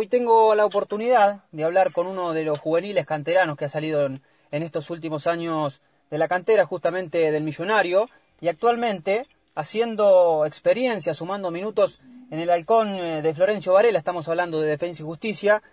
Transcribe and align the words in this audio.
Hoy 0.00 0.06
tengo 0.06 0.54
la 0.54 0.64
oportunidad 0.64 1.42
de 1.50 1.64
hablar 1.64 1.92
con 1.92 2.06
uno 2.06 2.32
de 2.32 2.44
los 2.44 2.60
juveniles 2.60 3.04
canteranos 3.04 3.56
que 3.56 3.64
ha 3.64 3.68
salido 3.68 4.06
en, 4.06 4.22
estos 4.52 4.90
últimos 4.90 5.26
años 5.26 5.82
de 6.08 6.18
la 6.18 6.28
cantera 6.28 6.64
justamente 6.64 7.32
del 7.32 7.42
Millonario 7.42 8.08
y 8.40 8.46
actualmente 8.46 9.26
haciendo 9.56 10.46
experiencia, 10.46 11.14
sumando 11.14 11.50
minutos 11.50 11.98
en 12.30 12.38
el 12.38 12.48
halcón 12.48 12.94
eh, 12.94 13.22
de 13.22 13.34
Florencio 13.34 13.72
Varela, 13.72 13.98
estamos 13.98 14.28
hablando 14.28 14.60
de 14.60 14.68
Defensa 14.68 15.02
y 15.02 15.06
Justicia. 15.06 15.64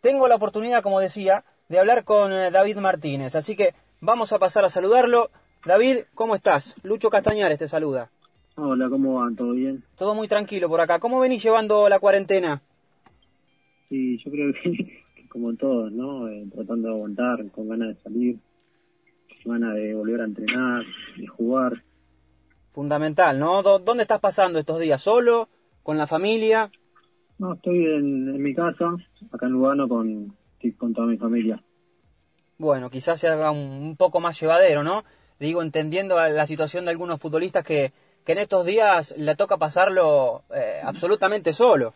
Tengo 0.00 0.28
la 0.28 0.36
oportunidad, 0.36 0.82
como 0.82 0.98
decía, 0.98 1.44
de 1.68 1.78
hablar 1.78 2.04
con 2.04 2.32
eh, 2.32 2.50
David 2.50 2.78
Martínez, 2.78 3.34
así 3.34 3.54
que 3.54 3.74
vamos 4.00 4.32
a 4.32 4.38
pasar 4.38 4.64
a 4.64 4.70
saludarlo. 4.70 5.28
David, 5.66 6.04
¿cómo 6.14 6.34
estás? 6.34 6.74
Lucho 6.84 7.10
Castañares 7.10 7.58
te 7.58 7.68
saluda. 7.68 8.08
Hola, 8.56 8.88
¿cómo 8.88 9.20
van? 9.20 9.36
¿Todo 9.36 9.52
bien? 9.52 9.84
Todo 9.98 10.14
muy 10.14 10.26
tranquilo 10.26 10.70
por 10.70 10.80
acá. 10.80 11.00
¿Cómo 11.00 11.20
venís 11.20 11.42
llevando 11.42 11.86
la 11.90 11.98
cuarentena? 11.98 12.62
Sí, 13.88 14.18
yo 14.24 14.30
creo 14.30 14.52
que, 14.52 15.02
como 15.28 15.54
todos, 15.54 15.92
¿no? 15.92 16.28
Eh, 16.28 16.46
tratando 16.52 16.88
de 16.88 16.94
aguantar, 16.94 17.50
con 17.50 17.68
ganas 17.68 17.88
de 17.88 18.02
salir, 18.02 18.38
ganas 19.44 19.74
de 19.74 19.94
volver 19.94 20.20
a 20.20 20.24
entrenar, 20.24 20.84
de 21.16 21.26
jugar. 21.26 21.82
Fundamental, 22.70 23.38
¿no? 23.38 23.62
¿Dónde 23.62 24.02
estás 24.02 24.20
pasando 24.20 24.58
estos 24.58 24.80
días? 24.80 25.00
¿Solo? 25.00 25.48
¿Con 25.82 25.96
la 25.98 26.06
familia? 26.06 26.70
No, 27.38 27.54
estoy 27.54 27.84
en, 27.84 28.42
mi 28.42 28.54
casa, 28.54 28.96
acá 29.30 29.46
en 29.46 29.52
Lugano, 29.52 29.88
con, 29.88 30.34
con 30.78 30.94
toda 30.94 31.06
mi 31.06 31.16
familia. 31.16 31.62
Bueno, 32.58 32.90
quizás 32.90 33.20
se 33.20 33.28
haga 33.28 33.50
un, 33.50 33.96
poco 33.96 34.20
más 34.20 34.40
llevadero, 34.40 34.82
¿no? 34.82 35.04
Digo, 35.38 35.62
entendiendo 35.62 36.16
la 36.16 36.46
situación 36.46 36.84
de 36.84 36.92
algunos 36.92 37.20
futbolistas 37.20 37.64
que, 37.64 37.92
que 38.24 38.32
en 38.32 38.38
estos 38.38 38.64
días 38.64 39.14
le 39.18 39.34
toca 39.36 39.58
pasarlo 39.58 40.42
eh, 40.54 40.80
absolutamente 40.82 41.52
solo. 41.52 41.94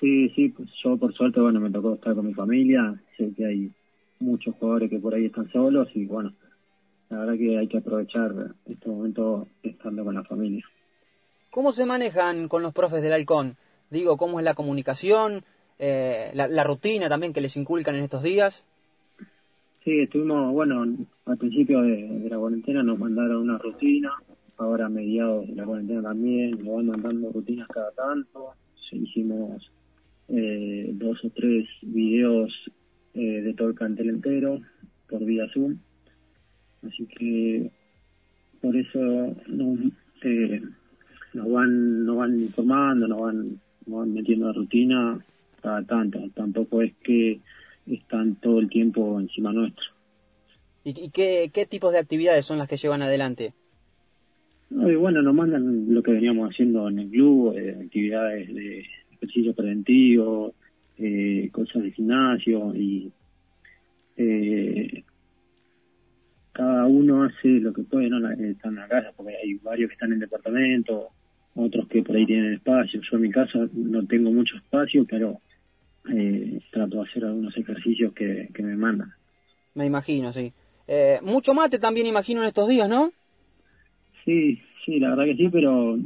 Sí, 0.00 0.30
sí, 0.30 0.48
pues 0.48 0.70
yo 0.82 0.96
por 0.96 1.12
suerte, 1.12 1.40
bueno, 1.40 1.60
me 1.60 1.70
tocó 1.70 1.94
estar 1.94 2.14
con 2.14 2.26
mi 2.26 2.32
familia, 2.32 2.98
sé 3.18 3.32
que 3.36 3.44
hay 3.44 3.70
muchos 4.18 4.54
jugadores 4.56 4.88
que 4.88 4.98
por 4.98 5.14
ahí 5.14 5.26
están 5.26 5.50
solos 5.52 5.88
y 5.94 6.06
bueno, 6.06 6.32
la 7.10 7.18
verdad 7.18 7.34
que 7.36 7.58
hay 7.58 7.68
que 7.68 7.78
aprovechar 7.78 8.54
este 8.64 8.88
momento 8.88 9.46
estando 9.62 10.02
con 10.02 10.14
la 10.14 10.24
familia. 10.24 10.64
¿Cómo 11.50 11.72
se 11.72 11.84
manejan 11.84 12.48
con 12.48 12.62
los 12.62 12.72
profes 12.72 13.02
del 13.02 13.12
halcón? 13.12 13.56
Digo, 13.90 14.16
¿cómo 14.16 14.38
es 14.38 14.44
la 14.44 14.54
comunicación, 14.54 15.44
eh, 15.78 16.30
la, 16.32 16.64
rutina 16.64 17.10
también 17.10 17.34
que 17.34 17.42
les 17.42 17.56
inculcan 17.58 17.96
en 17.96 18.04
estos 18.04 18.22
días? 18.22 18.64
Sí, 19.84 20.00
estuvimos, 20.00 20.52
bueno, 20.54 20.86
al 21.26 21.36
principio 21.36 21.82
de, 21.82 22.08
de 22.08 22.30
la 22.30 22.38
cuarentena 22.38 22.82
nos 22.82 22.98
mandaron 22.98 23.42
una 23.42 23.58
rutina, 23.58 24.12
ahora 24.56 24.86
a 24.86 24.88
mediados 24.88 25.46
de 25.46 25.56
la 25.56 25.64
cuarentena 25.64 26.02
también, 26.02 26.52
nos 26.52 26.76
van 26.76 26.86
mandando 26.86 27.32
rutinas 27.32 27.68
cada 27.68 27.90
tanto, 27.92 28.54
hicimos 28.92 29.70
eh, 30.32 30.90
dos 30.92 31.24
o 31.24 31.30
tres 31.30 31.66
videos 31.82 32.52
eh, 33.14 33.42
de 33.42 33.52
todo 33.54 33.68
el 33.68 33.74
cantel 33.74 34.10
entero 34.10 34.60
por 35.08 35.24
vía 35.24 35.48
Zoom. 35.52 35.78
Así 36.86 37.04
que 37.06 37.70
por 38.60 38.76
eso 38.76 39.34
nos, 39.48 39.78
eh, 40.22 40.62
nos 41.34 41.50
van 41.50 42.04
nos 42.04 42.16
van 42.16 42.40
informando, 42.40 43.08
nos 43.08 43.20
van, 43.20 43.60
nos 43.86 44.00
van 44.00 44.14
metiendo 44.14 44.46
la 44.46 44.52
rutina 44.52 45.18
cada 45.60 45.82
tanto. 45.82 46.20
Tampoco 46.32 46.82
es 46.82 46.92
que 47.02 47.40
están 47.86 48.36
todo 48.36 48.60
el 48.60 48.68
tiempo 48.68 49.18
encima 49.18 49.52
nuestro. 49.52 49.84
¿Y, 50.84 51.10
qué, 51.10 51.50
qué 51.52 51.66
tipos 51.66 51.92
de 51.92 51.98
actividades 51.98 52.46
son 52.46 52.58
las 52.58 52.68
que 52.68 52.76
llevan 52.76 53.02
adelante? 53.02 53.52
bueno, 54.70 55.20
nos 55.20 55.34
mandan 55.34 55.92
lo 55.92 56.00
que 56.00 56.12
veníamos 56.12 56.50
haciendo 56.50 56.88
en 56.88 57.00
el 57.00 57.10
club, 57.10 57.56
actividades 57.82 58.54
de 58.54 58.86
ejercicio 59.20 59.54
preventivo, 59.54 60.54
eh, 60.98 61.48
cosas 61.52 61.82
de 61.82 61.92
gimnasio 61.92 62.74
y 62.74 63.12
eh, 64.16 65.04
cada 66.52 66.86
uno 66.86 67.24
hace 67.24 67.48
lo 67.48 67.72
que 67.72 67.82
puede, 67.82 68.08
no 68.08 68.30
están 68.30 68.74
en 68.74 68.80
la 68.80 68.88
casa 68.88 69.12
porque 69.16 69.36
hay 69.36 69.54
varios 69.62 69.88
que 69.88 69.94
están 69.94 70.08
en 70.08 70.14
el 70.14 70.20
departamento, 70.20 71.08
otros 71.54 71.88
que 71.88 72.02
por 72.02 72.16
ahí 72.16 72.26
tienen 72.26 72.54
espacio. 72.54 73.00
Yo 73.00 73.16
en 73.16 73.22
mi 73.22 73.30
casa 73.30 73.68
no 73.72 74.06
tengo 74.06 74.30
mucho 74.30 74.56
espacio, 74.56 75.06
pero 75.08 75.40
eh, 76.12 76.60
trato 76.70 76.96
de 77.02 77.08
hacer 77.08 77.24
algunos 77.24 77.56
ejercicios 77.56 78.12
que, 78.12 78.48
que 78.52 78.62
me 78.62 78.76
mandan. 78.76 79.12
Me 79.74 79.86
imagino, 79.86 80.32
sí. 80.32 80.52
mucho 81.22 81.54
mate 81.54 81.78
también 81.78 82.06
imagino 82.06 82.42
en 82.42 82.48
estos 82.48 82.68
días, 82.68 82.88
¿no? 82.88 83.12
Sí, 84.24 84.60
sí, 84.84 84.98
la 84.98 85.10
verdad 85.10 85.24
que 85.26 85.36
sí, 85.36 85.48
pero 85.50 85.96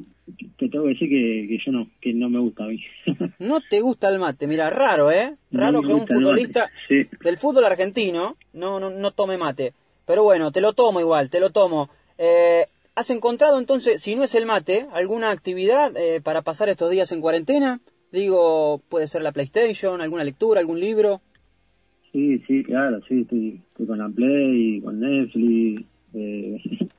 te 0.57 0.69
tengo 0.69 0.85
que 0.85 0.91
decir 0.91 1.09
que, 1.09 1.59
yo 1.65 1.73
no, 1.73 1.89
que 2.01 2.13
no 2.13 2.29
me 2.29 2.39
gusta 2.39 2.65
a 2.65 2.69
mí. 2.69 2.81
no 3.39 3.61
te 3.69 3.81
gusta 3.81 4.09
el 4.09 4.19
mate, 4.19 4.47
mira, 4.47 4.71
raro, 4.71 5.11
¿eh? 5.11 5.35
Raro 5.51 5.83
que 5.83 5.93
un 5.93 6.07
futbolista 6.07 6.71
del 6.89 7.37
fútbol 7.37 7.65
argentino 7.65 8.37
no, 8.53 8.81
no, 8.81 8.91
no 8.91 9.11
tome 9.11 9.39
mate. 9.39 9.73
Pero 10.07 10.23
bueno, 10.23 10.53
te 10.53 10.61
lo 10.61 10.73
tomo 10.73 11.01
igual, 11.01 11.31
te 11.31 11.41
lo 11.41 11.51
tomo. 11.51 11.89
Eh, 12.19 12.67
¿Has 12.95 13.11
encontrado 13.11 13.59
entonces, 13.59 14.01
si 14.03 14.15
no 14.15 14.23
es 14.23 14.35
el 14.35 14.47
mate, 14.47 14.87
alguna 14.93 15.31
actividad 15.31 15.97
eh, 15.97 16.21
para 16.23 16.43
pasar 16.43 16.69
estos 16.69 16.91
días 16.91 17.11
en 17.13 17.21
cuarentena? 17.21 17.81
Digo, 18.13 18.81
puede 18.89 19.09
ser 19.09 19.23
la 19.23 19.33
PlayStation, 19.33 20.01
alguna 20.01 20.23
lectura, 20.23 20.61
algún 20.61 20.79
libro. 20.79 21.21
Sí, 22.13 22.39
sí, 22.47 22.63
claro, 22.63 23.01
sí, 23.09 23.23
estoy, 23.23 23.61
con 23.85 23.99
la 23.99 24.09
Play, 24.09 24.81
con 24.81 25.01
Netflix, 25.01 25.85
eh, 26.15 26.61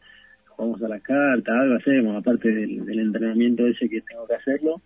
jugamos 0.56 0.82
a 0.82 0.88
la 0.88 1.00
carta, 1.00 1.52
algo 1.60 1.76
hacemos, 1.76 2.16
aparte 2.18 2.50
del, 2.50 3.00
entrenamiento 3.00 3.68
ese 3.68 3.90
que 3.90 4.02
tengo 4.02 4.26
que 4.28 4.36
hacerlo. 4.36 4.82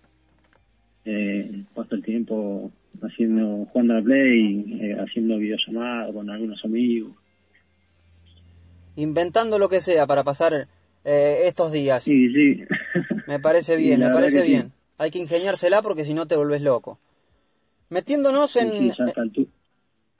Eh, 1.06 1.64
paso 1.74 1.96
el 1.96 2.04
tiempo 2.04 2.72
haciendo, 3.02 3.66
jugando 3.72 3.98
a 3.98 4.02
play, 4.02 4.80
eh, 4.82 4.98
haciendo 5.00 5.38
videollamadas 5.38 6.14
con 6.14 6.30
algunos 6.30 6.64
amigos. 6.66 7.14
Inventando 8.96 9.60
lo 9.60 9.70
que 9.70 9.82
sea 9.82 10.06
para 10.08 10.24
pasar 10.24 10.68
eh, 11.06 11.42
estos 11.46 11.72
días. 11.72 12.04
Sí, 12.04 12.32
sí. 12.34 12.64
Me 13.28 13.40
parece 13.40 13.76
bien, 13.78 14.02
me 14.02 14.10
parece 14.10 14.44
bien. 14.44 14.72
Hay 14.98 15.12
que 15.12 15.20
ingeniársela 15.20 15.82
porque 15.82 16.04
si 16.04 16.14
no 16.14 16.28
te 16.28 16.36
volvés 16.36 16.62
loco. 16.62 17.00
Metiéndonos 17.90 18.56
en... 18.58 18.92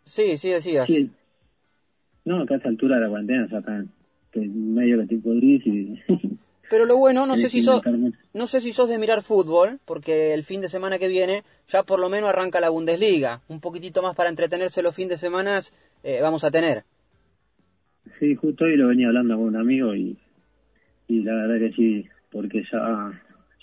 Sí, 0.06 0.38
sí, 0.38 0.50
decías. 0.50 0.88
Sí. 0.88 1.12
No, 2.26 2.42
acá 2.42 2.56
a 2.56 2.58
esta 2.58 2.70
altura 2.70 2.96
de 2.96 3.02
la 3.02 3.10
cuarentena 3.10 3.48
ya 3.52 3.60
están 3.60 3.92
medio 4.34 5.06
tipo 5.08 5.32
gris 5.32 5.66
y... 5.66 6.00
Pero 6.70 6.86
lo 6.86 6.98
bueno, 6.98 7.26
no 7.26 7.36
sé 7.38 7.50
si 7.50 7.62
sos, 7.62 7.82
no 8.34 8.48
sé 8.48 8.62
si 8.62 8.72
sos 8.72 8.90
de 8.90 9.00
mirar 9.00 9.24
fútbol, 9.24 9.80
porque 9.86 10.34
el 10.34 10.44
fin 10.44 10.62
de 10.62 10.70
semana 10.70 11.00
que 11.00 11.08
viene 11.08 11.44
ya 11.68 11.84
por 11.84 12.00
lo 12.00 12.10
menos 12.10 12.30
arranca 12.30 12.60
la 12.60 12.70
Bundesliga. 12.70 13.42
Un 13.48 13.60
poquitito 13.60 14.02
más 14.02 14.16
para 14.16 14.30
entretenerse 14.30 14.84
los 14.84 14.96
fines 14.96 15.12
de 15.12 15.18
semana 15.18 15.60
eh, 16.04 16.20
vamos 16.22 16.44
a 16.44 16.52
tener. 16.52 16.84
Sí, 18.20 18.36
justo 18.36 18.66
hoy 18.66 18.76
lo 18.76 18.88
venía 18.88 19.08
hablando 19.08 19.36
con 19.36 19.46
un 19.46 19.56
amigo 19.56 19.96
y, 19.96 20.18
y 21.08 21.24
la 21.24 21.34
verdad 21.34 21.60
que 21.60 21.74
sí, 21.74 22.08
porque 22.32 22.64
ya, 22.72 23.12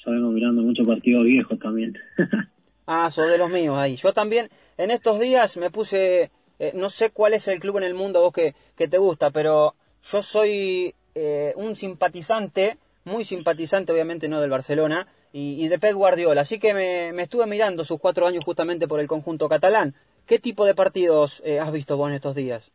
ya 0.05 0.11
vengo 0.11 0.31
mirando 0.31 0.63
muchos 0.63 0.87
partidos 0.87 1.25
viejos 1.25 1.59
también. 1.59 1.97
ah, 2.87 3.11
sos 3.11 3.31
de 3.31 3.39
los 3.39 3.51
míos 3.51 3.77
ahí. 3.77 3.97
Yo 3.97 4.13
también 4.13 4.49
en 4.79 4.91
estos 4.91 5.21
días 5.21 5.57
me 5.57 5.71
puse, 5.71 6.31
eh, 6.59 6.73
no 6.75 6.91
sé 6.91 7.11
cuál 7.11 7.35
es 7.35 7.49
el 7.49 7.61
club 7.61 7.79
en 7.79 7.85
el 7.85 7.95
mundo 7.95 8.21
vos 8.21 8.33
que, 8.33 8.55
que 8.77 8.89
te 8.89 8.99
gusta, 8.99 9.31
pero 9.31 9.75
yo 10.11 10.23
soy 10.23 10.95
eh, 11.15 11.53
un 11.57 11.77
simpatizante, 11.77 12.77
muy 13.05 13.25
simpatizante 13.25 13.93
obviamente 13.93 14.29
no 14.29 14.41
del 14.41 14.51
Barcelona, 14.51 15.07
y, 15.33 15.69
de 15.69 15.79
Pep 15.79 15.93
Guardiola, 15.93 16.41
así 16.41 16.59
que 16.59 16.73
me, 16.73 17.23
estuve 17.23 17.47
mirando 17.47 17.85
sus 17.85 18.01
cuatro 18.01 18.27
años 18.27 18.43
justamente 18.43 18.89
por 18.89 19.01
el 19.01 19.07
conjunto 19.07 19.51
catalán. 19.51 19.93
¿Qué 20.27 20.39
tipo 20.39 20.65
de 20.65 20.75
partidos 20.75 21.43
eh, 21.45 21.61
has 21.61 21.71
visto 21.71 21.99
vos 21.99 22.09
en 22.09 22.15
estos 22.15 22.35
días? 22.35 22.73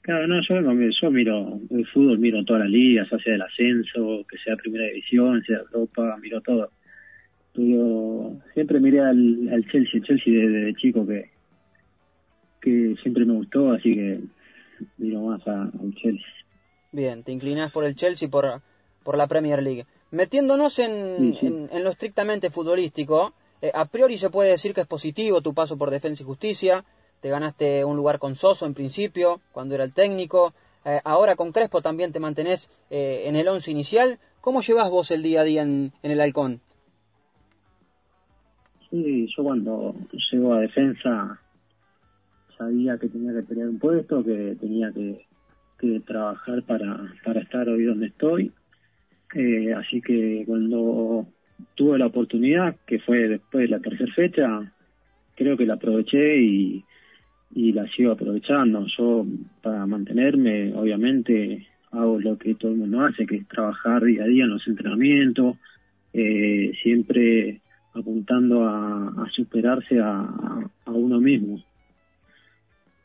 Claro, 0.00 0.26
no, 0.26 0.40
yo, 0.40 0.54
yo 0.58 1.10
miro 1.10 1.60
el 1.70 1.86
fútbol, 1.88 2.18
miro 2.18 2.42
todas 2.46 2.62
las 2.62 2.70
ligas, 2.70 3.08
sea 3.08 3.32
del 3.32 3.42
ascenso, 3.42 4.24
que 4.26 4.38
sea 4.38 4.56
primera 4.56 4.86
división, 4.86 5.42
sea 5.44 5.58
Europa, 5.58 6.16
miro 6.22 6.40
todo. 6.40 6.70
Yo 7.54 8.32
siempre 8.54 8.80
miré 8.80 9.00
al, 9.00 9.50
al 9.52 9.70
Chelsea, 9.70 10.00
Chelsea 10.00 10.32
desde 10.32 10.74
chico 10.76 11.06
que, 11.06 11.30
que 12.62 12.94
siempre 13.02 13.26
me 13.26 13.34
gustó, 13.34 13.72
así 13.72 13.94
que 13.94 14.20
digo 14.96 15.20
más 15.22 15.46
al 15.46 15.72
Chelsea. 15.94 16.26
Bien, 16.92 17.22
te 17.22 17.32
inclinas 17.32 17.70
por 17.70 17.84
el 17.84 17.94
Chelsea 17.94 18.28
por, 18.28 18.62
por 19.02 19.16
la 19.16 19.26
Premier 19.26 19.62
League. 19.62 19.86
Metiéndonos 20.10 20.78
en, 20.78 21.36
en, 21.70 21.84
lo 21.84 21.90
estrictamente 21.90 22.50
futbolístico, 22.50 23.34
eh, 23.60 23.70
a 23.74 23.84
priori 23.84 24.16
se 24.16 24.30
puede 24.30 24.50
decir 24.50 24.72
que 24.72 24.80
es 24.80 24.86
positivo 24.86 25.42
tu 25.42 25.52
paso 25.52 25.76
por 25.76 25.90
Defensa 25.90 26.22
y 26.22 26.26
Justicia. 26.26 26.84
Te 27.20 27.28
ganaste 27.28 27.84
un 27.84 27.96
lugar 27.96 28.18
con 28.18 28.36
Soso 28.36 28.64
en 28.64 28.74
principio, 28.74 29.40
cuando 29.52 29.74
era 29.74 29.84
el 29.84 29.92
técnico. 29.92 30.54
Eh, 30.84 31.00
ahora 31.04 31.36
con 31.36 31.52
Crespo 31.52 31.82
también 31.82 32.12
te 32.12 32.20
mantenés 32.20 32.70
eh, 32.88 33.24
en 33.26 33.36
el 33.36 33.48
once 33.48 33.70
inicial. 33.70 34.18
¿Cómo 34.40 34.62
llevas 34.62 34.88
vos 34.88 35.10
el 35.10 35.22
día 35.22 35.42
a 35.42 35.44
día 35.44 35.62
en, 35.62 35.92
en 36.02 36.10
el 36.10 36.20
Halcón? 36.20 36.60
Sí, 38.90 39.26
yo 39.36 39.42
cuando 39.44 39.94
llego 40.32 40.54
a 40.54 40.60
defensa 40.60 41.38
sabía 42.58 42.98
que 42.98 43.08
tenía 43.08 43.32
que 43.32 43.42
pelear 43.42 43.68
un 43.68 43.78
puesto, 43.78 44.24
que 44.24 44.56
tenía 44.60 44.92
que, 44.92 45.26
trabajar 46.04 46.64
para, 46.64 47.14
para 47.24 47.40
estar 47.40 47.68
hoy 47.68 47.84
donde 47.84 48.06
estoy. 48.06 48.50
Eh, 49.34 49.72
así 49.72 50.00
que 50.00 50.42
cuando 50.44 51.28
tuve 51.76 51.98
la 51.98 52.06
oportunidad, 52.06 52.74
que 52.84 52.98
fue 52.98 53.28
después 53.28 53.62
de 53.62 53.76
la 53.76 53.80
tercera 53.80 54.12
fecha, 54.12 54.72
creo 55.36 55.56
que 55.56 55.66
la 55.66 55.74
aproveché 55.74 56.38
y, 56.40 56.84
y 57.54 57.72
la 57.72 57.86
sigo 57.92 58.12
aprovechando. 58.12 58.86
Yo 58.96 59.24
para 59.62 59.86
mantenerme, 59.86 60.74
obviamente, 60.74 61.68
hago 61.92 62.20
lo 62.20 62.36
que 62.38 62.54
todo 62.54 62.72
el 62.72 62.78
mundo 62.78 63.02
hace, 63.02 63.26
que 63.26 63.36
es 63.36 63.48
trabajar 63.48 64.04
día 64.04 64.24
a 64.24 64.26
día 64.26 64.44
en 64.44 64.50
los 64.50 64.66
entrenamientos, 64.66 65.56
eh, 66.12 66.72
siempre 66.82 67.60
apuntando 67.94 68.64
a, 68.66 69.26
superarse 69.30 69.98
a, 70.00 70.70
uno 70.86 71.20
mismo. 71.20 71.62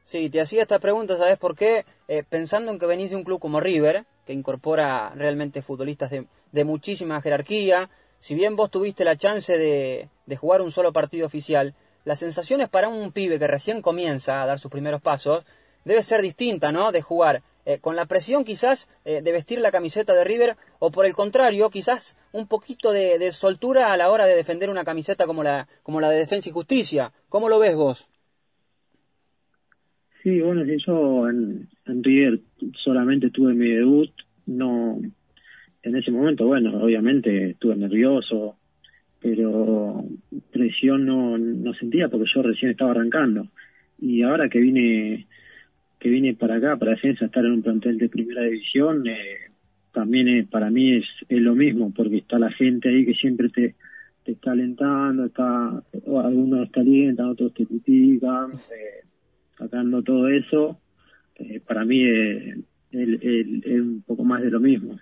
Sí, 0.04 0.30
te 0.30 0.42
hacía 0.42 0.62
esta 0.62 0.80
pregunta, 0.80 1.18
¿sabes 1.18 1.38
por 1.38 1.56
qué? 1.56 1.86
Eh, 2.08 2.24
pensando 2.28 2.72
en 2.72 2.80
que 2.80 2.86
venís 2.86 3.10
de 3.10 3.16
un 3.16 3.24
club 3.24 3.40
como 3.40 3.60
River, 3.60 4.06
que 4.26 4.34
incorpora 4.34 5.14
realmente 5.16 5.62
futbolistas 5.62 6.12
de, 6.12 6.28
de 6.52 6.64
muchísima 6.66 7.22
jerarquía, 7.22 7.90
si 8.20 8.36
bien 8.36 8.56
vos 8.56 8.70
tuviste 8.70 9.06
la 9.06 9.18
chance 9.18 9.58
de, 9.58 10.10
de 10.26 10.38
jugar 10.38 10.62
un 10.62 10.72
solo 10.72 10.94
partido 10.94 11.26
oficial, 11.26 11.74
las 12.06 12.20
sensaciones 12.20 12.70
para 12.70 12.90
un 12.90 13.12
pibe 13.12 13.40
que 13.40 13.48
recién 13.48 13.82
comienza 13.82 14.42
a 14.42 14.46
dar 14.46 14.60
sus 14.60 14.72
primeros 14.72 15.02
pasos 15.02 15.46
debe 15.86 16.04
ser 16.04 16.22
distinta, 16.22 16.72
¿no? 16.72 16.92
De 16.92 17.02
jugar 17.02 17.44
eh, 17.66 17.80
con 17.80 17.96
la 17.96 18.06
presión 18.06 18.44
quizás 18.44 18.90
eh, 19.06 19.22
de 19.22 19.32
vestir 19.32 19.60
la 19.60 19.72
camiseta 19.72 20.14
de 20.14 20.24
River 20.24 20.58
o 20.80 20.92
por 20.92 21.06
el 21.06 21.14
contrario, 21.14 21.70
quizás 21.70 22.18
un 22.32 22.48
poquito 22.48 22.92
de, 22.92 23.32
soltura 23.32 23.94
a 23.94 23.98
la 23.98 24.10
hora 24.10 24.26
de 24.26 24.36
defender 24.36 24.70
una 24.70 24.84
camiseta 24.84 25.26
como 25.26 25.44
la, 25.44 25.68
como 25.82 26.02
la 26.02 26.10
de 26.10 26.18
Defensa 26.18 26.50
y 26.50 26.52
Justicia. 26.52 27.14
¿Cómo 27.30 27.48
lo 27.48 27.60
ves 27.60 27.76
vos? 27.76 28.08
Sí, 30.24 30.40
bueno, 30.40 30.64
si 30.64 30.78
yo 30.78 31.30
en, 31.30 31.68
en 31.86 32.04
River 32.04 32.40
solamente 32.78 33.30
tuve 33.30 33.54
mi 33.54 33.68
debut, 33.68 34.10
no, 34.46 34.98
en 35.84 35.96
ese 35.98 36.12
momento, 36.12 36.48
bueno, 36.48 36.82
obviamente 36.82 37.52
estuve 37.52 37.76
nervioso, 37.76 38.56
pero 39.20 40.06
presión 40.52 41.06
no, 41.06 41.38
no 41.38 41.74
sentía 41.74 42.08
porque 42.08 42.32
yo 42.34 42.42
recién 42.42 42.72
estaba 42.72 42.92
arrancando. 42.92 43.50
Y 44.00 44.22
ahora 44.22 44.48
que 44.48 44.60
vine 44.60 45.28
que 46.00 46.10
vine 46.10 46.34
para 46.34 46.56
acá, 46.56 46.78
para 46.78 46.92
Defensa, 46.92 47.26
estar 47.26 47.46
en 47.46 47.54
un 47.54 47.62
plantel 47.62 47.98
de 47.98 48.10
primera 48.10 48.44
división, 48.44 49.08
eh, 49.08 49.52
también 49.94 50.28
es, 50.28 50.48
para 50.48 50.70
mí 50.70 50.98
es, 50.98 51.06
es, 51.30 51.42
lo 51.42 51.56
mismo, 51.56 51.94
porque 51.94 52.18
está 52.18 52.38
la 52.40 52.52
gente 52.52 52.90
ahí 52.90 53.06
que 53.06 53.14
siempre 53.14 53.48
te, 53.48 53.76
te 54.26 54.34
está 54.34 54.52
alentando, 54.52 55.26
está, 55.26 55.82
algunos 56.06 56.72
te 56.74 56.80
alientan, 56.82 57.28
otros 57.28 57.54
te 57.54 57.66
critican, 57.66 58.52
eh, 58.52 59.06
sacando 59.58 60.04
todo 60.04 60.28
eso, 60.28 60.80
eh, 61.36 61.60
para 61.60 61.86
mí 61.86 62.04
es, 62.04 62.58
es 62.92 63.82
un 63.82 64.04
poco 64.06 64.24
más 64.24 64.42
de 64.42 64.50
lo 64.52 64.60
mismo. 64.60 65.00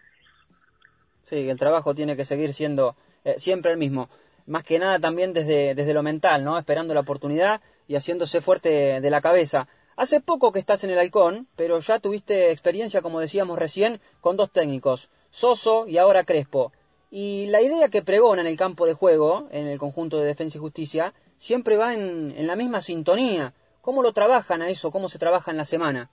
Sí, 1.25 1.49
el 1.49 1.57
trabajo 1.57 1.95
tiene 1.95 2.15
que 2.17 2.25
seguir 2.25 2.53
siendo 2.53 2.95
eh, 3.23 3.35
siempre 3.37 3.71
el 3.71 3.77
mismo. 3.77 4.09
Más 4.47 4.63
que 4.63 4.79
nada 4.79 4.99
también 4.99 5.33
desde, 5.33 5.75
desde 5.75 5.93
lo 5.93 6.03
mental, 6.03 6.43
¿no? 6.43 6.57
Esperando 6.57 6.93
la 6.93 7.01
oportunidad 7.01 7.61
y 7.87 7.95
haciéndose 7.95 8.41
fuerte 8.41 8.99
de 8.99 9.09
la 9.09 9.21
cabeza. 9.21 9.67
Hace 9.95 10.19
poco 10.19 10.51
que 10.51 10.59
estás 10.59 10.83
en 10.83 10.89
el 10.89 10.99
halcón, 10.99 11.47
pero 11.55 11.79
ya 11.79 11.99
tuviste 11.99 12.51
experiencia, 12.51 13.01
como 13.01 13.19
decíamos 13.19 13.59
recién, 13.59 13.99
con 14.19 14.35
dos 14.35 14.51
técnicos, 14.51 15.09
Soso 15.29 15.87
y 15.87 15.97
ahora 15.97 16.23
Crespo. 16.23 16.73
Y 17.11 17.47
la 17.47 17.61
idea 17.61 17.89
que 17.89 18.01
pregona 18.01 18.41
en 18.41 18.47
el 18.47 18.57
campo 18.57 18.85
de 18.85 18.93
juego, 18.93 19.47
en 19.51 19.67
el 19.67 19.77
conjunto 19.77 20.19
de 20.19 20.25
Defensa 20.25 20.57
y 20.57 20.61
Justicia, 20.61 21.13
siempre 21.37 21.77
va 21.77 21.93
en, 21.93 22.33
en 22.35 22.47
la 22.47 22.55
misma 22.55 22.81
sintonía. 22.81 23.53
¿Cómo 23.81 24.03
lo 24.03 24.13
trabajan 24.13 24.61
a 24.61 24.69
eso? 24.69 24.91
¿Cómo 24.91 25.09
se 25.09 25.19
trabaja 25.19 25.51
en 25.51 25.57
la 25.57 25.65
semana? 25.65 26.09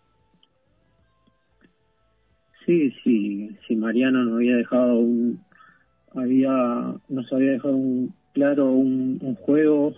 Sí, 2.65 2.93
sí, 3.03 3.57
sí, 3.67 3.77
Mariano 3.77 4.25
nos 4.25 4.37
había 4.37 4.57
dejado 4.57 4.99
un, 4.99 5.41
había, 6.15 6.51
nos 7.09 7.33
había 7.33 7.53
dejado 7.53 7.77
un, 7.77 8.15
claro 8.35 8.73
un, 8.73 9.35
juego 9.37 9.95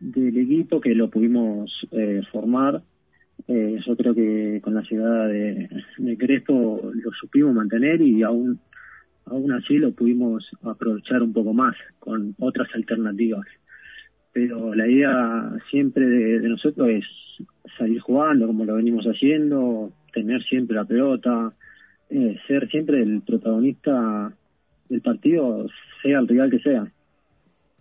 del 0.00 0.36
equipo 0.38 0.80
que 0.80 0.94
lo 0.94 1.10
pudimos 1.10 1.86
eh, 1.92 2.22
formar. 2.30 2.82
Eh, 3.48 3.78
yo 3.84 3.96
creo 3.96 4.14
que 4.14 4.60
con 4.62 4.74
la 4.74 4.82
llegada 4.82 5.26
de, 5.26 5.68
de, 5.98 6.16
Crespo 6.16 6.92
lo 6.92 7.10
supimos 7.12 7.54
mantener 7.54 8.00
y 8.00 8.22
aún, 8.22 8.60
aún 9.26 9.52
así 9.52 9.78
lo 9.78 9.92
pudimos 9.92 10.48
aprovechar 10.62 11.22
un 11.22 11.32
poco 11.32 11.52
más 11.52 11.74
con 11.98 12.34
otras 12.38 12.68
alternativas. 12.74 13.46
Pero 14.32 14.74
la 14.74 14.88
idea 14.88 15.52
siempre 15.70 16.06
de, 16.06 16.40
de 16.40 16.48
nosotros 16.48 16.88
es 16.88 17.04
salir 17.78 18.00
jugando 18.00 18.46
como 18.46 18.64
lo 18.64 18.76
venimos 18.76 19.04
haciendo, 19.04 19.92
tener 20.12 20.42
siempre 20.44 20.76
la 20.76 20.84
pelota, 20.84 21.52
eh, 22.10 22.38
ser 22.46 22.68
siempre 22.68 23.02
el 23.02 23.22
protagonista 23.22 24.32
el 24.90 25.00
partido, 25.00 25.66
sea 26.02 26.18
el 26.18 26.28
rival 26.28 26.50
que 26.50 26.58
sea. 26.58 26.92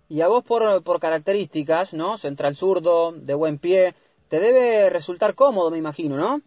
Y 0.08 0.22
a 0.22 0.28
vos 0.28 0.44
por, 0.44 0.84
por 0.84 1.00
características, 1.00 1.94
¿no? 1.94 2.18
Central 2.18 2.56
zurdo, 2.56 3.12
de 3.12 3.34
buen 3.34 3.58
pie, 3.58 3.94
te 4.30 4.40
debe 4.40 4.90
resultar 4.90 5.36
cómodo, 5.36 5.72
me 5.72 5.78
imagino, 5.78 6.18
¿no? 6.18 6.42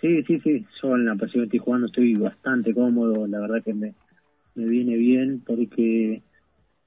Sí, 0.00 0.22
sí, 0.24 0.40
sí. 0.40 0.66
Yo 0.82 0.94
en 0.94 1.06
la 1.06 1.14
posición 1.14 1.42
que 1.42 1.56
estoy 1.56 1.58
jugando 1.58 1.86
estoy 1.86 2.14
bastante 2.14 2.74
cómodo. 2.74 3.26
La 3.26 3.40
verdad 3.40 3.62
que 3.62 3.74
me, 3.74 3.94
me 4.54 4.64
viene 4.66 4.96
bien 4.96 5.42
porque 5.46 6.22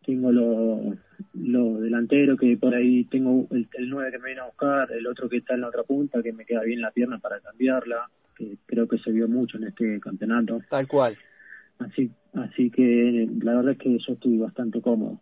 tengo 0.06 0.32
lo, 0.32 0.96
lo 1.34 1.80
delantero 1.80 2.38
que 2.38 2.58
por 2.58 2.76
ahí 2.76 3.06
tengo 3.06 3.48
el, 3.52 3.68
el 3.74 3.90
9 3.90 4.12
que 4.12 4.20
me 4.20 4.26
viene 4.28 4.42
a 4.42 4.46
buscar, 4.46 4.92
el 4.92 5.08
otro 5.08 5.28
que 5.28 5.38
está 5.38 5.56
en 5.56 5.62
la 5.62 5.70
otra 5.70 5.84
punta 5.84 6.22
que 6.22 6.32
me 6.32 6.46
queda 6.46 6.62
bien 6.62 6.82
la 6.82 6.92
pierna 6.92 7.18
para 7.20 7.40
cambiarla, 7.40 8.10
que 8.36 8.58
creo 8.66 8.88
que 8.88 9.00
se 9.00 9.12
vio 9.12 9.28
mucho 9.28 9.58
en 9.58 9.66
este 9.66 10.00
campeonato. 10.00 10.62
Tal 10.70 10.88
cual. 10.88 11.18
Así, 11.80 12.12
así 12.34 12.70
que 12.70 13.28
la 13.42 13.56
verdad 13.56 13.74
es 13.74 13.80
que 13.80 13.98
yo 13.98 14.14
estoy 14.14 14.38
bastante 14.38 14.82
cómodo. 14.82 15.20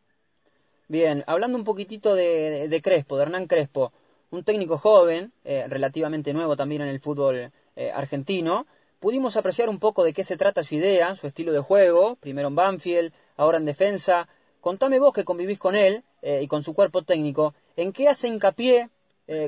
Bien, 0.87 1.23
hablando 1.27 1.57
un 1.57 1.63
poquitito 1.63 2.15
de, 2.15 2.67
de, 2.67 2.81
Crespo, 2.81 3.15
de 3.15 3.23
Hernán 3.23 3.47
Crespo, 3.47 3.93
un 4.29 4.43
técnico 4.43 4.77
joven, 4.77 5.31
eh, 5.45 5.65
relativamente 5.69 6.33
nuevo 6.33 6.57
también 6.57 6.81
en 6.81 6.89
el 6.89 6.99
fútbol 6.99 7.51
eh, 7.77 7.91
argentino, 7.93 8.67
pudimos 8.99 9.37
apreciar 9.37 9.69
un 9.69 9.79
poco 9.79 10.03
de 10.03 10.11
qué 10.11 10.25
se 10.25 10.35
trata 10.35 10.63
su 10.63 10.75
idea, 10.75 11.15
su 11.15 11.27
estilo 11.27 11.53
de 11.53 11.61
juego, 11.61 12.17
primero 12.17 12.49
en 12.49 12.55
Banfield, 12.55 13.13
ahora 13.37 13.57
en 13.57 13.65
defensa. 13.65 14.27
Contame 14.61 14.99
vos 14.99 15.13
que 15.13 15.25
convivís 15.25 15.59
con 15.59 15.75
él 15.75 16.03
eh, 16.21 16.41
y 16.43 16.47
con 16.47 16.63
su 16.63 16.73
cuerpo 16.73 17.01
técnico, 17.01 17.53
¿en 17.75 17.91
qué 17.91 18.07
hace 18.07 18.27
hincapié? 18.27 18.89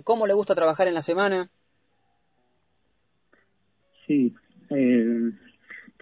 ¿Cómo 0.06 0.27
le 0.27 0.33
gusta 0.33 0.56
trabajar 0.56 0.88
en 0.88 0.94
la 0.94 1.01
semana? 1.01 1.50
Sí, 4.07 4.33
eh, 4.69 5.33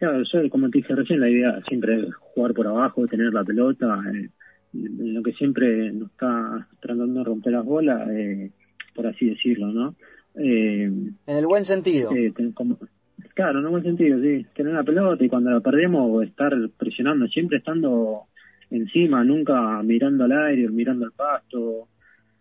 Claro, 0.01 0.23
yo, 0.23 0.49
como 0.49 0.67
te 0.71 0.79
dije 0.79 0.95
recién, 0.95 1.19
la 1.19 1.29
idea 1.29 1.61
siempre 1.67 1.99
es 1.99 2.15
jugar 2.15 2.55
por 2.55 2.65
abajo, 2.65 3.05
tener 3.05 3.31
la 3.31 3.43
pelota, 3.43 4.01
eh, 4.11 4.29
lo 4.73 5.21
que 5.21 5.31
siempre 5.33 5.91
nos 5.91 6.09
está 6.09 6.67
tratando 6.79 7.19
de 7.19 7.23
romper 7.23 7.53
las 7.53 7.63
bolas, 7.63 8.09
eh, 8.09 8.49
por 8.95 9.05
así 9.05 9.29
decirlo, 9.29 9.67
¿no? 9.67 9.93
Eh, 10.33 10.85
en 10.85 11.17
el 11.27 11.45
buen 11.45 11.65
sentido. 11.65 12.09
claro, 13.35 13.59
en 13.59 13.65
el 13.65 13.69
buen 13.69 13.83
sentido, 13.83 14.19
sí. 14.23 14.43
Tener 14.55 14.73
la 14.73 14.81
pelota 14.81 15.23
y 15.23 15.29
cuando 15.29 15.51
la 15.51 15.59
perdemos 15.59 16.23
estar 16.23 16.51
presionando, 16.79 17.27
siempre 17.27 17.59
estando 17.59 18.23
encima, 18.71 19.23
nunca 19.23 19.81
mirando 19.83 20.23
al 20.23 20.31
aire, 20.31 20.67
mirando 20.69 21.05
al 21.05 21.11
pasto, 21.11 21.89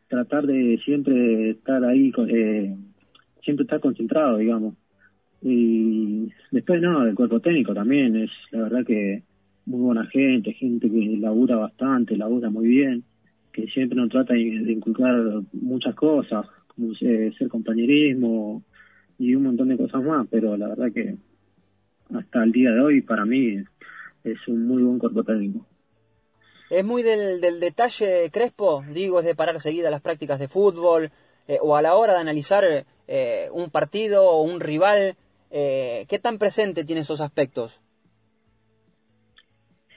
tratar 0.09 0.47
de 0.47 0.81
siempre 0.85 1.51
estar 1.51 1.85
ahí, 1.85 2.13
eh, 2.29 2.77
siempre 3.43 3.65
estar 3.65 3.81
concentrado, 3.81 4.39
digamos. 4.39 4.75
Y 5.43 6.31
después, 6.51 6.81
no, 6.81 7.07
el 7.07 7.15
cuerpo 7.15 7.41
técnico 7.41 7.75
también 7.75 8.17
es, 8.17 8.31
la 8.51 8.63
verdad 8.63 8.85
que 8.85 9.23
muy 9.67 9.81
buena 9.81 10.07
gente, 10.07 10.53
gente 10.53 10.91
que 10.91 11.17
labura 11.19 11.57
bastante, 11.57 12.17
labura 12.17 12.51
muy 12.51 12.69
bien, 12.69 13.05
que 13.53 13.67
siempre 13.67 13.97
nos 13.97 14.11
trata 14.11 14.35
de, 14.35 14.41
inculcar 14.41 15.43
muchas 15.53 15.95
cosas, 15.95 16.47
como 16.69 16.95
ser 16.95 17.49
compañerismo 17.49 18.63
y 19.19 19.35
un 19.35 19.45
montón 19.45 19.69
de 19.69 19.77
cosas 19.77 20.03
más, 20.03 20.27
pero 20.31 20.57
la 20.57 20.69
verdad 20.69 20.93
que 20.93 21.17
hasta 22.15 22.43
el 22.43 22.53
día 22.53 22.73
de 22.73 22.81
hoy 22.81 23.01
para 23.03 23.25
mí 23.25 23.57
es 24.25 24.49
un 24.49 24.67
muy 24.67 24.83
buen 24.83 24.99
cuerpo 24.99 25.23
técnico. 25.25 25.70
Es 26.71 26.85
muy 26.85 27.03
del, 27.03 27.41
del 27.41 27.61
detalle 27.61 28.31
Crespo, 28.33 28.85
digo, 28.95 29.21
es 29.21 29.27
de 29.27 29.35
parar 29.35 29.61
seguida 29.61 29.91
las 29.91 30.01
prácticas 30.01 30.39
de 30.39 30.49
fútbol 30.49 31.11
eh, 31.49 31.59
o 31.61 31.77
a 31.77 31.83
la 31.83 31.97
hora 31.97 32.15
de 32.15 32.21
analizar 32.21 32.65
eh, 33.09 33.49
un 33.53 33.71
partido 33.71 34.25
o 34.25 34.43
un 34.43 34.61
rival, 34.61 35.17
eh, 35.51 36.07
¿Qué 36.09 36.19
tan 36.21 36.39
presente 36.39 36.85
tiene 36.85 37.01
esos 37.01 37.21
aspectos? 37.21 37.81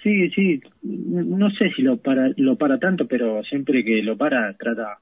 Sí, 0.02 0.30
sí, 0.32 0.62
no 0.82 1.50
sé 1.52 1.72
si 1.72 1.82
lo 1.82 1.98
para, 1.98 2.32
lo 2.36 2.58
para 2.58 2.80
tanto, 2.80 3.08
pero 3.08 3.44
siempre 3.44 3.86
que 3.86 4.02
lo 4.02 4.18
para 4.18 4.54
trata 4.58 4.98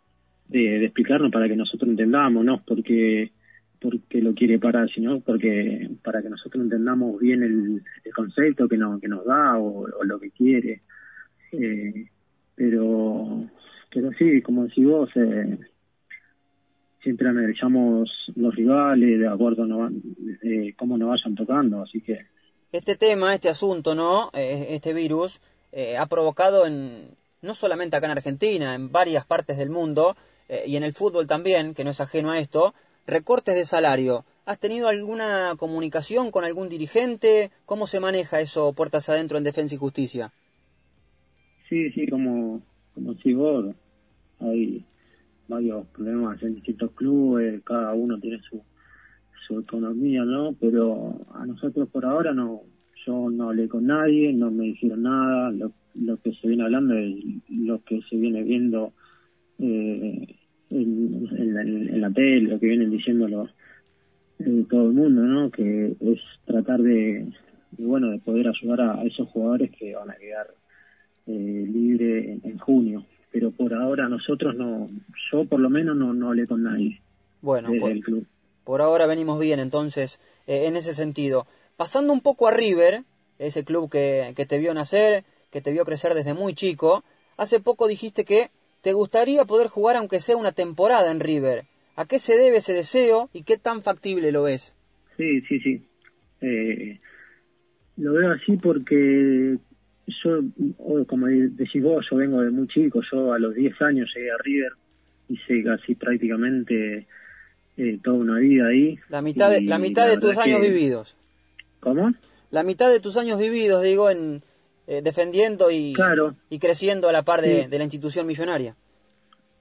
de, 0.48 0.84
explicarnos 0.84 1.32
para 1.32 1.48
que 1.48 1.56
nosotros 1.56 1.90
entendamos, 1.90 2.44
no 2.46 2.62
porque 2.64 3.32
porque 3.80 4.22
lo 4.22 4.36
quiere 4.36 4.60
parar, 4.60 4.88
sino 4.92 5.22
porque 5.22 5.90
para 6.04 6.22
que 6.22 6.30
nosotros 6.30 6.64
entendamos 6.64 7.20
bien 7.20 7.42
el, 7.42 7.82
concepto 8.14 8.68
que, 8.68 8.78
no, 8.78 9.00
que 9.00 9.08
nos 9.08 9.26
da 9.26 9.58
o, 9.58 9.88
lo 10.04 10.20
que 10.20 10.30
quiere. 10.30 10.82
Eh, 11.52 12.08
pero 12.56 13.48
pero 13.94 14.12
sí, 14.14 14.42
como 14.42 14.64
decís 14.64 14.88
vos, 14.88 15.10
eh, 15.16 15.58
siempre 17.04 17.30
analizamos 17.30 18.32
los 18.36 18.56
rivales 18.56 19.20
de 19.20 19.28
acuerdo 19.28 19.64
a 19.64 19.92
eh, 20.44 20.74
cómo 20.78 20.98
nos 20.98 21.10
vayan 21.10 21.36
tocando, 21.36 21.82
así 21.82 22.02
que... 22.02 22.26
Este 22.72 22.96
tema, 22.96 23.36
este 23.36 23.50
asunto, 23.50 23.96
¿no? 23.96 24.30
Eh, 24.34 24.68
este 24.70 24.94
virus, 24.94 25.42
eh, 25.74 25.98
ha 25.98 26.06
provocado 26.06 26.66
en, 26.66 27.10
no 27.42 27.54
solamente 27.54 27.98
acá 27.98 28.06
en 28.06 28.18
Argentina, 28.18 28.76
en 28.76 28.92
varias 28.92 29.26
partes 29.26 29.58
del 29.58 29.70
mundo, 29.70 30.16
eh, 30.48 30.64
y 30.68 30.78
en 30.78 30.84
el 30.84 30.94
fútbol 30.94 31.28
también, 31.28 31.74
que 31.74 31.84
no 31.84 31.90
es 31.90 32.00
ajeno 32.00 32.32
a 32.32 32.40
esto, 32.40 32.74
recortes 33.06 33.56
de 33.56 33.66
salario. 33.66 34.24
¿Has 34.46 34.60
tenido 34.60 34.88
alguna 34.88 35.56
comunicación 35.58 36.32
con 36.32 36.46
algún 36.46 36.70
dirigente? 36.70 37.52
¿Cómo 37.66 37.88
se 37.88 38.00
maneja 38.00 38.40
eso 38.40 38.72
puertas 38.72 39.10
adentro 39.10 39.38
en 39.38 39.44
Defensa 39.44 39.76
y 39.76 39.78
Justicia? 39.78 40.32
Sí, 41.72 41.90
sí, 41.92 42.06
como, 42.06 42.62
como 42.94 43.14
si 43.14 43.34
vos, 43.34 43.74
hay 44.42 44.84
varios 45.48 45.88
problemas 45.88 46.44
en 46.44 46.56
distintos 46.56 46.92
clubes, 46.92 47.64
cada 47.64 47.94
uno 47.94 48.20
tiene 48.20 48.42
su, 48.42 48.62
su 49.48 49.62
economía, 49.62 50.26
¿no? 50.26 50.54
Pero 50.60 51.26
a 51.34 51.46
nosotros 51.46 51.88
por 51.88 52.04
ahora 52.04 52.34
no, 52.34 52.64
yo 53.06 53.30
no 53.30 53.48
hablé 53.48 53.70
con 53.70 53.86
nadie, 53.86 54.34
no 54.34 54.52
me 54.52 54.66
dijeron 54.66 55.04
nada, 55.04 55.50
lo, 55.52 55.72
lo 55.96 56.18
que 56.18 56.34
se 56.34 56.50
viene 56.50 56.64
hablando 56.64 56.94
es 56.98 57.16
lo 57.48 57.82
que 57.86 58.02
se 58.10 58.18
viene 58.18 58.44
viendo 58.44 58.92
eh, 59.60 60.28
en, 60.72 61.30
en, 61.38 61.54
la, 61.54 61.62
en, 61.62 62.02
la, 62.02 62.12
tele, 62.12 62.50
lo 62.50 62.60
que 62.60 62.68
vienen 62.68 62.92
diciendo 62.92 63.30
los, 63.30 63.50
eh, 64.40 64.66
todo 64.70 64.88
el 64.88 64.94
mundo, 64.94 65.22
¿no? 65.22 65.50
Que 65.50 65.96
es 66.02 66.20
tratar 66.44 66.82
de, 66.82 67.32
de 67.72 67.86
bueno, 67.86 68.10
de 68.10 68.20
poder 68.20 68.50
ayudar 68.50 68.82
a, 68.82 69.04
esos 69.04 69.30
jugadores 69.30 69.72
que 69.72 69.96
van 69.96 70.12
a 70.12 70.16
quedar 70.16 70.48
eh, 71.28 71.32
libres 71.68 72.26
en, 72.28 72.42
en, 72.44 72.58
junio. 72.58 73.06
Pero 73.32 73.52
por 73.52 73.74
ahora 73.74 74.10
nosotros 74.10 74.56
no, 74.56 74.90
yo 75.32 75.46
por 75.46 75.60
lo 75.60 75.70
menos 75.70 75.96
no, 75.96 76.14
no 76.14 76.30
hablé 76.30 76.48
con 76.48 76.64
nadie. 76.64 77.02
Bueno, 77.42 77.70
por, 77.80 78.00
club. 78.00 78.26
por 78.64 78.82
ahora 78.82 79.08
venimos 79.08 79.40
bien 79.40 79.60
entonces 79.60 80.20
eh, 80.48 80.68
en 80.68 80.76
ese 80.76 80.94
sentido. 80.94 81.48
Pasando 81.78 82.14
un 82.14 82.22
poco 82.22 82.48
a 82.48 82.52
River, 82.52 83.04
ese 83.40 83.64
club 83.64 83.90
que, 83.90 84.34
que 84.36 84.46
te 84.46 84.60
vio 84.60 84.74
nacer, 84.74 85.24
que 85.50 85.62
te 85.62 85.72
vio 85.72 85.86
crecer 85.86 86.14
desde 86.14 86.34
muy 86.34 86.54
chico, 86.54 87.04
hace 87.38 87.60
poco 87.60 87.88
dijiste 87.88 88.26
que 88.26 88.50
te 88.82 88.94
gustaría 88.94 89.46
poder 89.46 89.68
jugar 89.68 89.96
aunque 89.96 90.20
sea 90.20 90.38
una 90.38 90.52
temporada 90.52 91.12
en 91.12 91.20
River. 91.20 91.66
¿A 91.96 92.06
qué 92.06 92.20
se 92.20 92.36
debe 92.36 92.58
ese 92.58 92.74
deseo 92.74 93.30
y 93.34 93.44
qué 93.44 93.58
tan 93.58 93.82
factible 93.84 94.32
lo 94.32 94.44
ves? 94.44 94.74
Sí, 95.18 95.42
sí, 95.42 95.60
sí. 95.60 95.82
Eh, 96.42 97.00
lo 97.98 98.14
veo 98.14 98.32
así 98.32 98.58
porque 98.58 99.58
yo, 100.08 100.40
como 101.08 101.28
decís 101.28 101.82
vos, 101.82 102.06
yo 102.10 102.18
vengo 102.18 102.42
de 102.42 102.50
muy 102.50 102.68
chico, 102.68 103.02
yo 103.12 103.34
a 103.34 103.40
los 103.40 103.56
10 103.56 103.82
años 103.82 104.12
llegué 104.16 104.32
a 104.32 104.38
River, 104.38 104.72
hice 105.30 105.64
casi 105.64 105.96
prácticamente 105.96 107.08
eh, 107.78 108.00
toda 108.04 108.18
una 108.18 108.40
vida 108.40 108.68
ahí. 108.68 108.98
La 109.10 109.22
mitad 109.22 109.50
de, 109.50 109.62
la 109.62 109.78
mitad 109.78 110.06
la 110.06 110.12
de 110.12 110.18
tus 110.18 110.38
años 110.38 110.60
que... 110.60 110.70
vividos. 110.70 111.16
¿Cómo? 111.80 112.14
La 112.52 112.64
mitad 112.64 112.90
de 112.90 113.00
tus 113.00 113.18
años 113.18 113.40
vividos, 113.40 113.84
digo, 113.84 114.10
en 114.10 114.44
eh, 114.88 115.02
defendiendo 115.02 115.72
y, 115.72 115.94
claro. 115.94 116.36
y 116.50 116.60
creciendo 116.60 117.08
a 117.08 117.12
la 117.14 117.24
par 117.24 117.42
de, 117.42 117.64
sí. 117.64 117.70
de 117.70 117.78
la 117.78 117.84
institución 117.86 118.28
millonaria. 118.28 118.76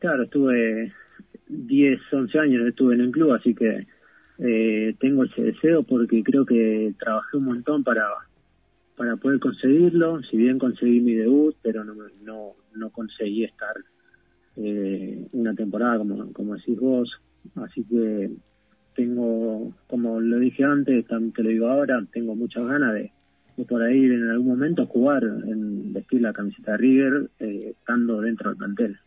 Claro, 0.01 0.25
estuve 0.25 0.93
10, 1.49 2.01
11 2.13 2.39
años 2.39 2.67
estuve 2.67 2.95
en 2.95 3.03
el 3.03 3.11
club, 3.11 3.33
así 3.33 3.55
que 3.55 3.87
eh, 4.39 4.95
tengo 4.99 5.25
ese 5.25 5.43
deseo 5.43 5.83
porque 5.83 6.23
creo 6.23 6.47
que 6.47 6.95
trabajé 6.99 7.37
un 7.37 7.45
montón 7.45 7.85
para 7.85 8.09
para 8.97 9.17
poder 9.17 9.41
conseguirlo, 9.41 10.21
si 10.23 10.37
bien 10.37 10.59
conseguí 10.59 11.01
mi 11.01 11.15
debut, 11.15 11.57
pero 11.63 11.85
no 11.85 11.95
no, 12.23 12.55
no 12.75 12.91
conseguí 12.91 13.45
estar 13.45 13.75
eh, 14.57 15.27
una 15.33 15.55
temporada 15.55 15.99
como, 15.99 16.33
como 16.33 16.57
decís 16.57 16.79
vos, 16.79 17.21
así 17.57 17.85
que 17.85 18.31
tengo, 18.95 19.73
como 19.89 20.21
lo 20.21 20.39
dije 20.39 20.65
antes, 20.65 21.07
también 21.07 21.33
te 21.33 21.43
lo 21.43 21.51
digo 21.51 21.69
ahora, 21.69 22.05
tengo 22.13 22.35
muchas 22.35 22.67
ganas 22.67 22.95
de, 22.95 23.13
de 23.57 23.65
por 23.65 23.83
ahí 23.83 24.05
en 24.05 24.29
algún 24.29 24.49
momento 24.49 24.87
jugar, 24.87 25.23
en 25.23 25.93
vestir 25.93 26.21
la 26.21 26.33
camiseta 26.33 26.73
de 26.73 26.79
River, 26.79 27.31
eh, 27.39 27.75
estando 27.79 28.21
dentro 28.21 28.51
del 28.51 28.59
plantel. 28.59 28.99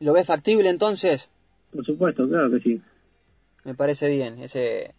¿Lo 0.00 0.12
ves 0.12 0.26
factible 0.26 0.68
entonces? 0.68 1.30
Por 1.70 1.84
supuesto, 1.84 2.28
claro 2.28 2.50
que 2.50 2.60
sí. 2.60 2.80
Me 3.64 3.74
parece 3.74 4.10
bien 4.10 4.40
ese 4.40 4.94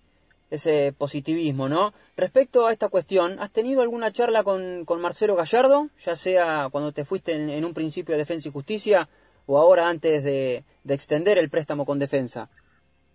ese 0.54 0.94
positivismo, 0.96 1.68
¿no? 1.68 1.94
Respecto 2.16 2.68
a 2.68 2.72
esta 2.72 2.88
cuestión, 2.88 3.40
¿has 3.40 3.52
tenido 3.52 3.82
alguna 3.82 4.12
charla 4.12 4.44
con, 4.44 4.86
con 4.86 5.02
Marcelo 5.02 5.36
Gallardo, 5.36 5.90
ya 5.98 6.16
sea 6.16 6.68
cuando 6.72 6.92
te 6.92 7.06
fuiste 7.06 7.34
en, 7.34 7.50
en, 7.50 7.66
un 7.66 7.74
principio 7.74 8.14
de 8.14 8.20
Defensa 8.20 8.50
y 8.50 8.52
Justicia 8.52 9.10
o 9.48 9.58
ahora 9.58 9.90
antes 9.90 10.24
de, 10.24 10.64
de 10.84 10.94
extender 10.94 11.40
el 11.40 11.50
préstamo 11.50 11.88
con 11.88 11.98
Defensa? 11.98 12.50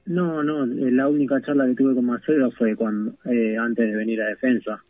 No, 0.04 0.42
no, 0.42 0.66
la 0.66 1.06
única 1.06 1.40
charla 1.40 1.66
que 1.66 1.76
tuve 1.76 1.94
con 1.94 2.06
Marcelo 2.06 2.50
fue 2.58 2.74
cuando 2.74 3.12
eh, 3.26 3.56
antes 3.56 3.88
de 3.88 3.96
venir 3.96 4.20
a 4.20 4.26
Defensa, 4.26 4.82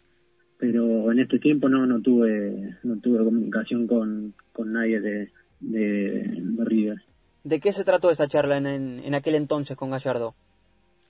pero 0.56 1.12
en 1.12 1.18
este 1.18 1.38
tiempo 1.38 1.68
no 1.68 1.84
no 1.84 2.00
tuve 2.00 2.78
no 2.82 2.98
tuve 2.98 3.24
comunicación 3.24 3.86
con, 3.86 4.32
con 4.54 4.72
nadie 4.72 5.00
de, 5.00 5.30
de, 5.60 6.32
de 6.34 6.64
River. 6.64 7.02
¿De 7.44 7.60
qué 7.60 7.72
se 7.72 7.84
trató 7.84 8.10
esa 8.10 8.26
charla 8.26 8.56
en, 8.56 8.66
en, 8.66 9.00
en 9.00 9.14
aquel 9.14 9.34
entonces 9.34 9.76
con 9.76 9.90
Gallardo? 9.90 10.34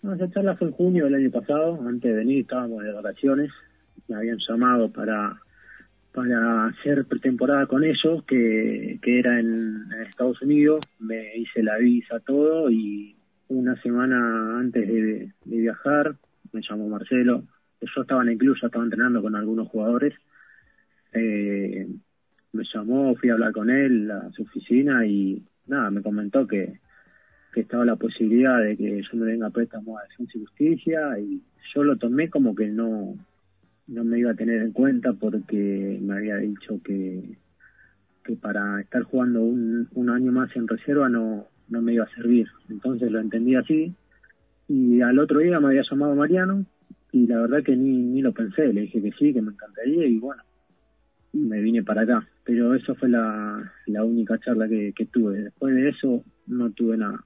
No, 0.03 0.15
esa 0.15 0.31
charla 0.31 0.57
fue 0.57 0.69
en 0.69 0.75
junio 0.75 1.05
del 1.05 1.15
año 1.15 1.31
pasado, 1.31 1.81
antes 1.87 2.11
de 2.11 2.17
venir 2.17 2.41
estábamos 2.41 2.85
de 2.85 2.93
vacaciones, 2.93 3.51
me 4.07 4.17
habían 4.17 4.39
llamado 4.39 4.91
para 4.91 5.41
para 6.13 6.67
hacer 6.67 7.05
pretemporada 7.05 7.67
con 7.67 7.85
ellos, 7.85 8.25
que, 8.25 8.99
que 9.03 9.19
era 9.21 9.39
en, 9.39 9.87
Estados 10.09 10.43
Unidos, 10.43 10.85
me 10.99 11.37
hice 11.37 11.63
la 11.63 11.77
visa, 11.79 12.19
todo, 12.19 12.71
y 12.71 13.15
una 13.47 13.81
semana 13.83 14.59
antes 14.59 14.89
de, 14.89 15.33
de 15.45 15.57
viajar, 15.57 16.17
me 16.53 16.61
llamó 16.61 16.89
Marcelo, 16.89 17.45
yo 17.81 18.03
estaba 18.03 18.23
en 18.23 18.31
el 18.31 18.39
club, 18.39 18.57
ya 18.61 18.67
estaba 18.67 18.85
entrenando 18.85 19.23
con 19.23 19.37
algunos 19.37 19.69
jugadores, 19.69 20.15
eh, 21.13 21.87
me 22.53 22.65
llamó, 22.65 23.15
fui 23.15 23.31
a 23.31 23.35
hablar 23.35 23.53
con 23.53 23.71
él 23.71 24.11
a 24.11 24.31
su 24.33 24.43
oficina 24.43 25.07
y 25.07 25.43
nada, 25.67 25.91
me 25.91 26.03
comentó 26.03 26.47
que, 26.47 26.81
estaba 27.61 27.85
la 27.85 27.97
posibilidad 27.97 28.63
de 28.63 28.77
que 28.77 29.03
yo 29.03 29.19
me 29.19 29.27
venga 29.27 29.51
préstamo 29.51 29.99
a 29.99 30.03
Defensa 30.03 30.33
y 30.37 30.45
Justicia 30.45 31.19
y 31.19 31.43
yo 31.75 31.85
lo 31.85 31.97
tomé 31.97 32.29
como 32.31 32.55
que 32.55 32.69
no 32.69 33.15
no 33.87 34.05
me 34.05 34.19
iba 34.19 34.33
a 34.33 34.37
tener 34.37 34.63
en 34.63 34.73
cuenta 34.73 35.13
porque 35.15 35.99
me 36.03 36.17
había 36.17 36.37
dicho 36.37 36.81
que 36.85 37.37
que 38.25 38.37
para 38.37 38.81
estar 38.81 39.03
jugando 39.03 39.43
un, 39.43 39.89
un 39.95 40.11
año 40.11 40.33
más 40.33 40.55
en 40.57 40.69
reserva 40.69 41.09
no 41.09 41.47
no 41.69 41.83
me 41.83 41.95
iba 41.95 42.05
a 42.05 42.15
servir. 42.15 42.49
Entonces 42.69 43.11
lo 43.11 43.21
entendí 43.21 43.55
así 43.55 43.95
y 44.69 45.01
al 45.01 45.19
otro 45.19 45.39
día 45.41 45.61
me 45.61 45.69
había 45.69 45.83
llamado 45.83 46.15
Mariano 46.15 46.65
y 47.13 47.27
la 47.27 47.41
verdad 47.41 47.63
que 47.63 47.77
ni, 47.77 48.03
ni 48.03 48.23
lo 48.23 48.33
pensé. 48.33 48.73
Le 48.73 48.83
dije 48.83 49.03
que 49.03 49.13
sí 49.13 49.33
que 49.33 49.43
me 49.43 49.53
encantaría 49.53 50.07
y 50.07 50.19
bueno 50.19 50.43
me 51.33 51.61
vine 51.61 51.83
para 51.83 52.03
acá. 52.03 52.27
Pero 52.45 52.75
eso 52.75 52.95
fue 52.95 53.09
la, 53.09 53.73
la 53.87 54.05
única 54.05 54.39
charla 54.39 54.69
que, 54.69 54.93
que 54.95 55.07
tuve. 55.07 55.43
Después 55.43 55.75
de 55.75 55.89
eso 55.91 56.25
no 56.47 56.71
tuve 56.71 56.97
nada 56.97 57.23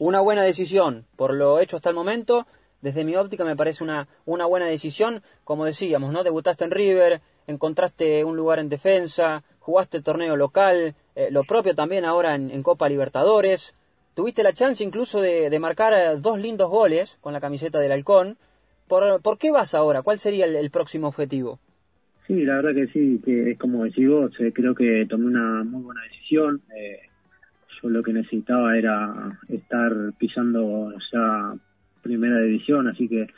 una 0.00 0.20
buena 0.20 0.42
decisión 0.42 1.04
por 1.14 1.34
lo 1.34 1.60
hecho 1.60 1.76
hasta 1.76 1.90
el 1.90 1.94
momento. 1.94 2.46
Desde 2.80 3.04
mi 3.04 3.14
óptica 3.16 3.44
me 3.44 3.54
parece 3.54 3.84
una, 3.84 4.08
una 4.24 4.46
buena 4.46 4.66
decisión. 4.66 5.22
Como 5.44 5.66
decíamos, 5.66 6.10
¿no? 6.10 6.24
Debutaste 6.24 6.64
en 6.64 6.70
River, 6.70 7.20
encontraste 7.46 8.24
un 8.24 8.34
lugar 8.34 8.58
en 8.58 8.70
defensa, 8.70 9.44
jugaste 9.58 9.98
el 9.98 10.02
torneo 10.02 10.36
local, 10.36 10.94
eh, 11.14 11.28
lo 11.30 11.44
propio 11.44 11.74
también 11.74 12.06
ahora 12.06 12.34
en, 12.34 12.62
Copa 12.62 12.88
Libertadores. 12.88 13.76
Tuviste 14.14 14.42
la 14.42 14.54
chance 14.54 14.82
incluso 14.82 15.20
de, 15.20 15.50
de, 15.50 15.58
marcar 15.60 16.20
dos 16.20 16.38
lindos 16.38 16.70
goles 16.70 17.18
con 17.20 17.34
la 17.34 17.40
camiseta 17.40 17.78
del 17.78 17.92
Halcón. 17.92 18.38
¿Por, 18.88 19.20
¿Por 19.20 19.36
qué 19.36 19.50
vas 19.50 19.74
ahora? 19.74 20.00
¿Cuál 20.00 20.18
sería 20.18 20.46
el, 20.46 20.56
el 20.56 20.70
próximo 20.70 21.08
objetivo? 21.08 21.60
Sí, 22.26 22.42
la 22.44 22.56
verdad 22.56 22.74
que 22.74 22.86
sí, 22.86 23.20
que 23.22 23.50
es 23.50 23.58
como 23.58 23.84
decís 23.84 24.08
vos, 24.08 24.32
eh, 24.40 24.50
creo 24.54 24.74
que 24.74 25.04
tomé 25.06 25.26
una 25.26 25.62
muy 25.62 25.82
buena 25.82 26.00
decisión. 26.04 26.62
Eh, 26.74 27.09
yo 27.82 27.88
lo 27.88 28.02
que 28.02 28.12
necesitaba 28.12 28.76
era 28.76 29.38
estar 29.48 30.12
pisando 30.18 30.92
ya 31.12 31.54
primera 32.02 32.40
división, 32.40 32.88
así 32.88 33.08
que 33.08 33.28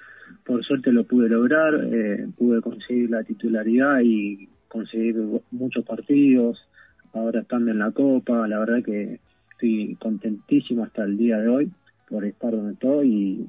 por 0.45 0.65
suerte 0.65 0.93
lo 0.93 1.05
pude 1.05 1.29
lograr, 1.29 1.75
eh, 1.93 2.27
pude 2.37 2.61
conseguir 2.61 3.11
la 3.11 3.23
titularidad 3.23 4.01
y 4.03 4.49
conseguir 4.69 5.17
muchos 5.51 5.85
partidos, 5.85 6.67
ahora 7.13 7.41
estando 7.41 7.71
en 7.71 7.79
la 7.79 7.91
Copa, 7.91 8.49
la 8.49 8.59
verdad 8.59 8.83
que 8.83 9.21
estoy 9.53 9.97
contentísimo 10.01 10.85
hasta 10.85 11.05
el 11.05 11.17
día 11.17 11.39
de 11.39 11.49
hoy 11.49 11.73
por 12.09 12.25
estar 12.25 12.53
donde 12.53 12.73
estoy 12.73 13.09
y, 13.09 13.49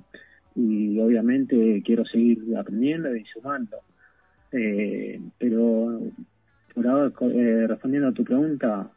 y 0.56 1.00
obviamente 1.00 1.82
quiero 1.86 2.06
seguir 2.06 2.56
aprendiendo 2.58 3.16
y 3.16 3.26
sumando. 3.26 3.78
Eh, 4.52 5.20
pero 5.40 6.00
por 6.74 6.88
ahora, 6.88 7.12
eh, 7.34 7.66
respondiendo 7.68 8.10
a 8.10 8.14
tu 8.14 8.24
pregunta, 8.24 8.90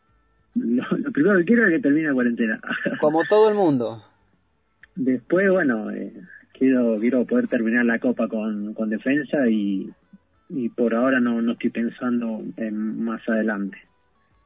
lo, 0.57 0.85
lo, 0.99 1.13
primero 1.13 1.39
que 1.39 1.45
quiero 1.45 1.67
es 1.67 1.73
que 1.73 1.81
termine 1.81 2.09
la 2.09 2.15
cuarentena. 2.15 2.61
Como 3.01 3.23
todo 3.25 3.49
el 3.49 3.55
mundo. 3.55 4.03
Después, 4.95 5.51
bueno, 5.51 5.91
eh, 5.91 6.13
quiero 6.53 6.97
quiero 6.99 7.25
poder 7.25 7.49
terminar 7.49 7.85
la 7.85 7.99
copa 7.99 8.29
con, 8.29 8.75
con 8.75 8.89
defensa 8.89 9.49
y, 9.49 9.91
y 10.49 10.69
por 10.71 10.95
ahora 10.95 11.21
no, 11.21 11.43
no 11.43 11.53
estoy 11.53 11.71
pensando 11.71 12.43
en 12.57 13.05
más 13.05 13.21
adelante. 13.29 13.79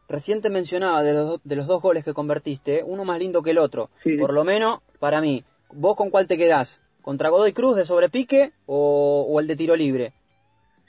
Recién 0.09 0.43
te 0.43 0.51
mencionaba 0.51 1.05
de 1.05 1.15
los, 1.15 1.41
de 1.45 1.57
los 1.57 1.69
dos 1.69 1.81
goles 1.81 2.05
que 2.05 2.13
convertiste, 2.13 2.83
uno 2.85 3.05
más 3.05 3.21
lindo 3.21 3.43
que 3.43 3.53
el 3.53 3.59
otro. 3.59 3.91
Sí. 4.03 4.17
Por 4.17 4.33
lo 4.33 4.43
menos, 4.43 4.81
para 4.99 5.21
mí. 5.21 5.45
¿Vos 5.73 5.95
con 5.95 6.11
cuál 6.11 6.27
te 6.27 6.37
quedás? 6.37 6.83
¿Contra 7.01 7.29
Godoy 7.29 7.53
Cruz 7.53 7.77
de 7.77 7.85
sobrepique 7.85 8.51
o, 8.67 9.25
o 9.29 9.39
el 9.39 9.47
de 9.47 9.55
tiro 9.55 9.77
libre? 9.77 10.13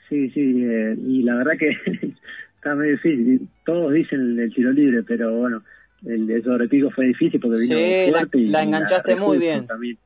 Sí, 0.09 0.29
sí, 0.31 0.65
eh, 0.65 0.97
y 1.07 1.21
la 1.21 1.35
verdad 1.35 1.53
que 1.57 1.77
está 2.61 2.75
medio 2.75 2.91
difícil. 2.91 3.49
Todos 3.65 3.91
dicen 3.91 4.39
el, 4.39 4.53
tiro 4.53 4.71
libre, 4.71 5.01
pero 5.03 5.35
bueno, 5.35 5.63
el 6.05 6.27
de 6.27 6.43
sobrepico 6.43 6.91
fue 6.91 7.07
difícil 7.07 7.39
porque 7.39 7.59
vino 7.59 7.75
sí, 7.75 8.11
fuerte 8.11 8.37
la, 8.37 8.43
y 8.43 8.49
la 8.49 8.63
enganchaste 8.63 9.15
muy 9.15 9.39
bien. 9.39 9.65
También. 9.65 9.97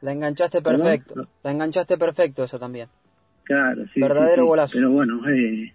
La 0.00 0.12
enganchaste 0.12 0.60
perfecto. 0.60 1.28
La 1.44 1.52
enganchaste 1.52 1.96
perfecto 1.96 2.42
eso 2.42 2.58
también. 2.58 2.88
Claro, 3.44 3.84
sí. 3.94 4.00
Verdadero 4.00 4.42
sí, 4.42 4.48
golazo. 4.48 4.72
Pero 4.76 4.90
bueno, 4.90 5.20
eh, 5.30 5.72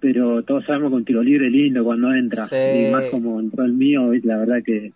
pero 0.00 0.42
todos 0.42 0.64
sabemos 0.64 0.90
que 0.90 0.96
un 0.96 1.04
tiro 1.04 1.22
libre 1.22 1.50
lindo 1.50 1.84
cuando 1.84 2.12
entra. 2.14 2.46
Sí. 2.46 2.56
Y 2.56 2.90
más 2.90 3.10
como 3.10 3.38
entró 3.40 3.64
el 3.64 3.74
mío, 3.74 4.10
la 4.22 4.38
verdad 4.38 4.62
que 4.64 4.92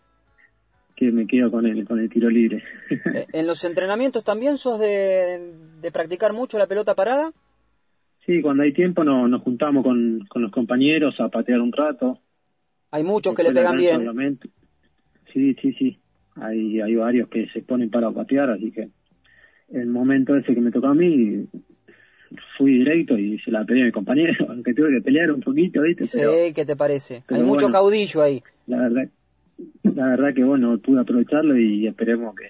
que 0.97 1.11
me 1.11 1.27
quedo 1.27 1.51
con 1.51 1.67
el, 1.67 1.87
con 1.87 1.99
el 1.99 2.09
tiro 2.09 2.31
libre. 2.31 2.63
Eh, 3.15 3.27
¿En 3.33 3.47
los 3.47 3.65
entrenamientos 3.65 4.25
también 4.25 4.57
sos 4.57 4.79
de, 4.79 5.53
de 5.81 5.91
practicar 5.91 6.33
mucho 6.33 6.59
la 6.59 6.67
pelota 6.67 6.95
parada? 6.95 7.33
Sí, 8.27 8.41
cuando 8.41 8.63
hay 8.63 8.73
tiempo 8.73 9.03
no, 9.03 9.27
nos 9.27 9.43
juntamos 9.43 9.83
con, 9.83 10.25
con 10.29 10.43
los 10.43 10.53
compañeros 10.53 11.19
a 11.21 11.29
patear 11.29 11.61
un 11.61 11.73
rato. 11.73 12.21
Hay 12.93 13.03
muchos 13.03 13.35
que 13.35 13.43
le 13.43 13.53
pegan 13.53 13.77
bien. 13.77 14.39
Sí, 15.33 15.55
sí, 15.61 15.73
sí. 15.73 15.99
Hay, 16.37 16.81
hay 16.81 16.95
varios 16.95 17.29
que 17.29 17.49
se 17.49 17.63
ponen 17.63 17.91
para 17.91 18.11
patear, 18.11 18.51
así 18.51 18.71
que 18.71 18.91
el 19.71 19.87
momento 19.87 20.37
ese 20.37 20.55
que 20.55 20.61
me 20.61 20.71
tocó 20.71 20.89
a 20.89 20.95
mí, 20.95 21.47
fui 22.57 22.79
directo 22.79 23.19
y 23.19 23.39
se 23.41 23.51
la 23.51 23.65
peleé 23.65 23.83
a 23.83 23.87
mi 23.87 23.93
compañero, 23.93 24.47
aunque 24.49 24.75
tuve 24.75 24.91
que 24.91 25.01
pelear 25.01 25.33
un 25.33 25.41
poquito, 25.41 25.83
¿viste? 25.83 26.07
Sí, 26.07 26.53
¿qué 26.55 26.65
te 26.65 26.77
parece? 26.77 27.25
Hay 27.29 27.43
mucho 27.43 27.67
bueno, 27.67 27.73
caudillo 27.73 28.23
ahí. 28.23 28.43
La 28.67 28.83
verdad, 28.83 29.09
la 29.83 30.07
verdad 30.07 30.35
que 30.35 30.45
bueno, 30.45 30.79
pude 30.79 31.01
aprovecharlo 31.01 31.59
y 31.59 31.87
esperemos 31.87 32.35
que, 32.35 32.49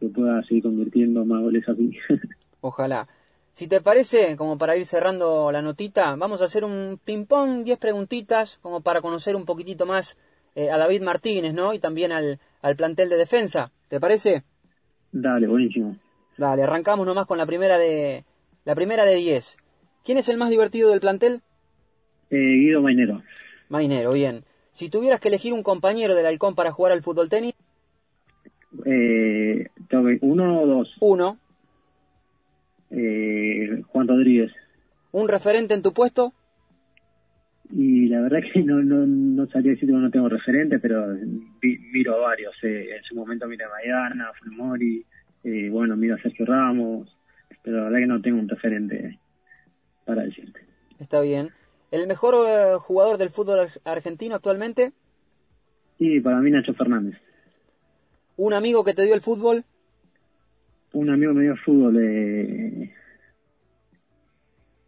que 0.00 0.12
pueda 0.12 0.42
seguir 0.44 0.64
convirtiendo 0.64 1.24
más 1.24 1.42
goles 1.42 1.68
así. 1.68 1.96
Ojalá. 2.60 3.08
Si 3.52 3.68
te 3.68 3.80
parece, 3.80 4.36
como 4.36 4.56
para 4.56 4.76
ir 4.76 4.86
cerrando 4.86 5.52
la 5.52 5.60
notita, 5.60 6.16
vamos 6.16 6.40
a 6.40 6.46
hacer 6.46 6.64
un 6.64 6.98
ping-pong, 7.04 7.64
10 7.64 7.78
preguntitas, 7.78 8.58
como 8.62 8.80
para 8.80 9.02
conocer 9.02 9.36
un 9.36 9.44
poquitito 9.44 9.84
más 9.84 10.16
eh, 10.54 10.70
a 10.70 10.78
David 10.78 11.02
Martínez, 11.02 11.52
¿no? 11.52 11.74
Y 11.74 11.78
también 11.78 12.12
al, 12.12 12.38
al 12.62 12.76
plantel 12.76 13.10
de 13.10 13.16
defensa. 13.16 13.70
¿Te 13.88 14.00
parece? 14.00 14.42
Dale, 15.12 15.46
buenísimo. 15.46 15.96
Dale, 16.38 16.62
arrancamos 16.62 17.06
nomás 17.06 17.26
con 17.26 17.36
la 17.36 17.44
primera 17.44 17.76
de 17.76 18.24
la 18.64 18.74
primera 18.74 19.04
de 19.04 19.16
10. 19.16 19.58
¿Quién 20.04 20.18
es 20.18 20.28
el 20.28 20.38
más 20.38 20.50
divertido 20.50 20.90
del 20.90 21.00
plantel? 21.00 21.42
Eh, 22.30 22.36
Guido 22.36 22.80
Mainero. 22.80 23.22
Mainero, 23.68 24.12
bien. 24.12 24.44
Si 24.72 24.88
tuvieras 24.88 25.20
que 25.20 25.28
elegir 25.28 25.52
un 25.52 25.62
compañero 25.62 26.14
del 26.14 26.24
halcón 26.26 26.54
para 26.54 26.72
jugar 26.72 26.92
al 26.92 27.02
fútbol 27.02 27.28
tenis. 27.28 27.54
Eh, 28.86 29.68
¿Uno 30.22 30.62
o 30.62 30.66
dos? 30.66 30.96
Uno. 31.00 31.38
Eh, 32.92 33.82
Juan 33.88 34.06
Rodríguez. 34.06 34.52
¿Un 35.12 35.28
referente 35.28 35.74
en 35.74 35.82
tu 35.82 35.92
puesto? 35.92 36.32
Y 37.70 38.08
la 38.08 38.20
verdad 38.20 38.40
que 38.52 38.62
no, 38.62 38.82
no, 38.82 39.06
no 39.06 39.46
sabría 39.48 39.72
decir 39.72 39.88
que 39.88 39.94
no 39.94 40.10
tengo 40.10 40.28
referente, 40.28 40.78
pero 40.78 41.16
vi, 41.60 41.78
miro 41.92 42.14
a 42.14 42.28
varios. 42.28 42.54
Eh. 42.62 42.96
En 42.96 43.02
su 43.02 43.14
momento 43.14 43.48
miré 43.48 43.64
a 43.64 43.70
Maidana, 43.70 44.28
a 44.28 44.34
Fulmori, 44.34 45.04
eh, 45.44 45.70
bueno, 45.70 45.96
miro 45.96 46.16
a 46.16 46.22
Sergio 46.22 46.44
Ramos, 46.44 47.16
pero 47.62 47.78
la 47.78 47.84
verdad 47.84 47.98
que 47.98 48.06
no 48.06 48.22
tengo 48.22 48.38
un 48.38 48.48
referente 48.48 49.18
para 50.04 50.22
decirte. 50.22 50.60
Está 50.98 51.20
bien. 51.22 51.50
¿El 51.90 52.06
mejor 52.06 52.34
eh, 52.46 52.76
jugador 52.78 53.16
del 53.16 53.30
fútbol 53.30 53.68
argentino 53.84 54.34
actualmente? 54.34 54.92
Sí, 55.98 56.20
para 56.20 56.40
mí 56.40 56.50
Nacho 56.50 56.74
Fernández. 56.74 57.18
¿Un 58.36 58.54
amigo 58.54 58.84
que 58.84 58.94
te 58.94 59.04
dio 59.04 59.14
el 59.14 59.20
fútbol? 59.20 59.64
Un 60.92 61.10
amigo 61.10 61.32
me 61.32 61.44
dio 61.44 61.56
fútbol. 61.56 61.96
Eh... 62.00 62.92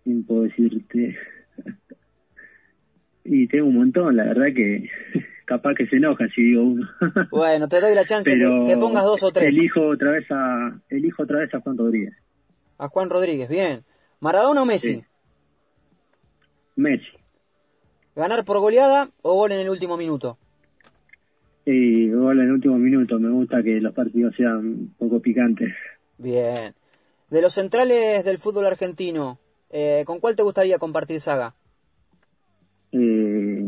¿Quién 0.04 0.24
puedo 0.24 0.42
decirte? 0.42 1.16
y 3.24 3.46
tengo 3.48 3.66
un 3.66 3.76
montón, 3.76 4.16
la 4.16 4.24
verdad 4.24 4.54
que 4.54 4.88
capaz 5.46 5.74
que 5.74 5.86
se 5.86 5.96
enoja 5.96 6.26
si 6.34 6.42
digo 6.42 6.62
uno. 6.62 6.88
bueno, 7.30 7.68
te 7.68 7.80
doy 7.80 7.94
la 7.94 8.04
chance 8.04 8.30
Pero 8.30 8.64
que, 8.66 8.72
que, 8.72 8.76
pongas 8.76 9.04
dos 9.04 9.22
o 9.22 9.32
tres. 9.32 9.48
Elijo 9.48 9.88
otra 9.88 10.12
vez 10.12 10.26
a, 10.30 10.78
elijo 10.90 11.22
otra 11.22 11.40
vez 11.40 11.54
a 11.54 11.60
Juan 11.60 11.78
Rodríguez. 11.78 12.14
A 12.78 12.88
Juan 12.88 13.08
Rodríguez, 13.08 13.48
bien. 13.48 13.84
¿Maradona 14.20 14.62
o 14.62 14.66
Messi? 14.66 14.94
Sí. 14.94 15.04
Messi. 16.76 17.06
¿Ganar 18.16 18.44
por 18.44 18.58
goleada 18.60 19.10
o 19.22 19.34
gol 19.34 19.52
en 19.52 19.60
el 19.60 19.70
último 19.70 19.96
minuto? 19.96 20.38
Sí, 21.64 22.10
gol 22.10 22.40
en 22.40 22.46
el 22.46 22.52
último 22.52 22.78
minuto. 22.78 23.18
Me 23.18 23.30
gusta 23.30 23.62
que 23.62 23.80
los 23.80 23.94
partidos 23.94 24.34
sean 24.36 24.56
un 24.56 24.94
poco 24.98 25.20
picantes. 25.20 25.72
Bien. 26.18 26.74
De 27.30 27.42
los 27.42 27.54
centrales 27.54 28.24
del 28.24 28.38
fútbol 28.38 28.66
argentino, 28.66 29.38
eh, 29.70 30.04
¿con 30.06 30.20
cuál 30.20 30.36
te 30.36 30.42
gustaría 30.42 30.78
compartir 30.78 31.20
saga? 31.20 31.54
Eh, 32.92 33.66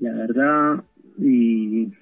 la 0.00 0.12
verdad, 0.12 0.84
y 1.18 1.82
en 1.84 1.96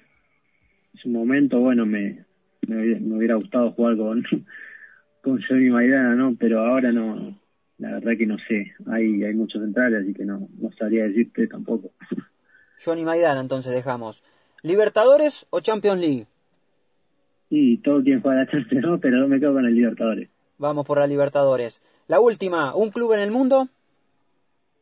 su 0.93 1.09
momento, 1.09 1.59
bueno, 1.59 1.85
me, 1.85 2.23
me, 2.67 2.99
me 2.99 3.17
hubiera 3.17 3.35
gustado 3.35 3.71
jugar 3.71 3.97
con, 3.97 4.23
con 5.21 5.41
Johnny 5.41 5.69
Maidana, 5.69 6.15
¿no? 6.15 6.35
Pero 6.39 6.61
ahora 6.61 6.91
no, 6.91 7.37
la 7.79 7.93
verdad 7.93 8.13
que 8.17 8.27
no 8.27 8.37
sé. 8.47 8.73
Hay, 8.87 9.23
hay 9.23 9.33
muchos 9.33 9.61
centrales, 9.61 10.03
así 10.03 10.13
que 10.13 10.23
no, 10.23 10.47
no 10.59 10.71
sabría 10.73 11.07
decirte 11.07 11.47
tampoco. 11.47 11.91
Johnny 12.85 13.03
Maidana, 13.03 13.41
entonces 13.41 13.73
dejamos. 13.73 14.23
¿Libertadores 14.61 15.45
o 15.49 15.59
Champions 15.59 15.99
League? 15.99 16.27
Sí, 17.49 17.77
todo 17.83 18.01
quien 18.03 18.21
juega 18.21 18.41
la 18.41 18.47
Champions, 18.47 18.85
¿no? 18.85 18.99
Pero 18.99 19.17
no 19.17 19.27
me 19.27 19.39
quedo 19.39 19.53
con 19.53 19.65
el 19.65 19.75
Libertadores. 19.75 20.29
Vamos 20.57 20.85
por 20.85 20.99
la 20.99 21.07
Libertadores. 21.07 21.81
La 22.07 22.19
última, 22.19 22.75
¿un 22.75 22.91
club 22.91 23.13
en 23.13 23.19
el 23.19 23.31
mundo? 23.31 23.67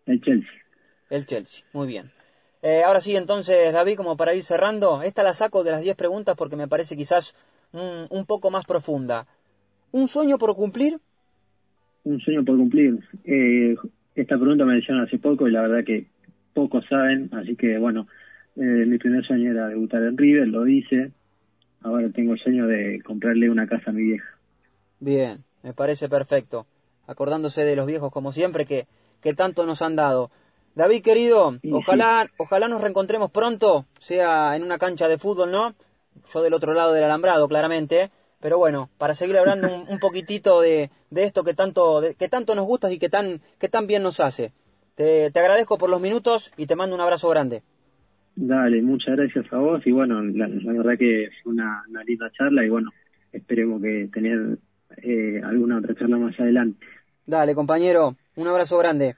El 0.05 0.21
Chelsea. 0.21 0.51
El 1.09 1.25
Chelsea, 1.25 1.65
muy 1.73 1.87
bien. 1.87 2.11
Eh, 2.61 2.83
ahora 2.83 3.01
sí, 3.01 3.15
entonces, 3.15 3.73
David, 3.73 3.97
como 3.97 4.15
para 4.15 4.33
ir 4.33 4.43
cerrando, 4.43 5.01
esta 5.01 5.23
la 5.23 5.33
saco 5.33 5.63
de 5.63 5.71
las 5.71 5.83
10 5.83 5.95
preguntas 5.95 6.35
porque 6.37 6.55
me 6.55 6.67
parece 6.67 6.95
quizás 6.95 7.35
un, 7.71 8.07
un 8.09 8.25
poco 8.25 8.51
más 8.51 8.65
profunda. 8.65 9.27
¿Un 9.91 10.07
sueño 10.07 10.37
por 10.37 10.55
cumplir? 10.55 10.99
Un 12.03 12.19
sueño 12.19 12.43
por 12.43 12.57
cumplir. 12.57 12.99
Eh, 13.25 13.75
esta 14.15 14.37
pregunta 14.37 14.65
me 14.65 14.77
hicieron 14.77 15.03
hace 15.03 15.17
poco 15.17 15.47
y 15.47 15.51
la 15.51 15.61
verdad 15.61 15.83
que 15.83 16.07
pocos 16.53 16.85
saben, 16.89 17.29
así 17.33 17.55
que 17.55 17.77
bueno, 17.77 18.07
eh, 18.55 18.61
mi 18.61 18.97
primer 18.97 19.25
sueño 19.25 19.51
era 19.51 19.67
debutar 19.67 20.03
en 20.03 20.17
River, 20.17 20.47
lo 20.47 20.67
hice. 20.67 21.11
Ahora 21.81 22.09
tengo 22.11 22.33
el 22.33 22.39
sueño 22.39 22.67
de 22.67 23.01
comprarle 23.03 23.49
una 23.49 23.67
casa 23.67 23.91
a 23.91 23.93
mi 23.93 24.03
vieja. 24.03 24.37
Bien, 24.99 25.43
me 25.63 25.73
parece 25.73 26.09
perfecto. 26.09 26.65
Acordándose 27.07 27.63
de 27.65 27.75
los 27.75 27.85
viejos 27.85 28.11
como 28.11 28.31
siempre 28.31 28.65
que, 28.65 28.87
que 29.21 29.33
tanto 29.33 29.65
nos 29.65 29.81
han 29.81 29.95
dado. 29.95 30.31
David 30.75 31.03
querido, 31.03 31.59
Sí, 31.61 31.69
ojalá, 31.71 32.31
ojalá 32.37 32.67
nos 32.67 32.81
reencontremos 32.81 33.29
pronto, 33.31 33.85
sea 33.99 34.55
en 34.55 34.63
una 34.63 34.77
cancha 34.79 35.07
de 35.07 35.17
fútbol, 35.19 35.51
¿no? 35.51 35.75
Yo 36.33 36.41
del 36.41 36.53
otro 36.53 36.73
lado 36.73 36.93
del 36.93 37.03
alambrado, 37.03 37.47
claramente. 37.47 38.11
Pero 38.39 38.57
bueno, 38.57 38.89
para 38.97 39.15
seguir 39.15 39.37
hablando 39.37 39.67
un, 39.73 39.85
un 39.87 39.99
poquitito 39.99 40.61
de, 40.61 40.89
de 41.11 41.23
esto 41.23 41.43
que 41.43 41.53
tanto, 41.53 42.01
de- 42.01 42.15
que 42.15 42.27
tanto 42.29 42.55
nos 42.55 42.65
gusta 42.65 42.91
y 42.91 42.97
que 42.99 43.09
tan, 43.09 43.41
que 43.59 43.69
tan 43.69 43.87
bien 43.87 44.03
nos 44.03 44.19
hace. 44.19 44.51
Te, 44.95 45.31
te 45.31 45.39
agradezco 45.39 45.77
por 45.77 45.89
los 45.89 46.01
minutos 46.01 46.51
y 46.57 46.65
te 46.67 46.75
mando 46.75 46.95
un 46.95 47.01
abrazo 47.01 47.29
grande. 47.29 47.63
Dale, 48.35 48.81
muchas 48.81 49.15
gracias 49.15 49.45
a 49.53 49.57
vos 49.57 49.85
y 49.85 49.91
bueno, 49.91 50.21
la, 50.23 50.47
la 50.47 50.73
verdad 50.73 50.97
que 50.97 51.29
fue 51.41 51.53
una, 51.53 51.83
una 51.87 52.03
linda 52.03 52.31
charla 52.31 52.65
y 52.65 52.69
bueno, 52.69 52.91
esperemos 53.31 53.81
que 53.81 54.09
tener 54.11 54.57
eh, 54.97 55.41
alguna 55.43 55.77
otra 55.77 55.95
charla 55.95 56.17
más 56.17 56.39
adelante. 56.39 56.85
Dale, 57.25 57.53
compañero, 57.55 58.15
un 58.35 58.47
abrazo 58.47 58.77
grande. 58.77 59.15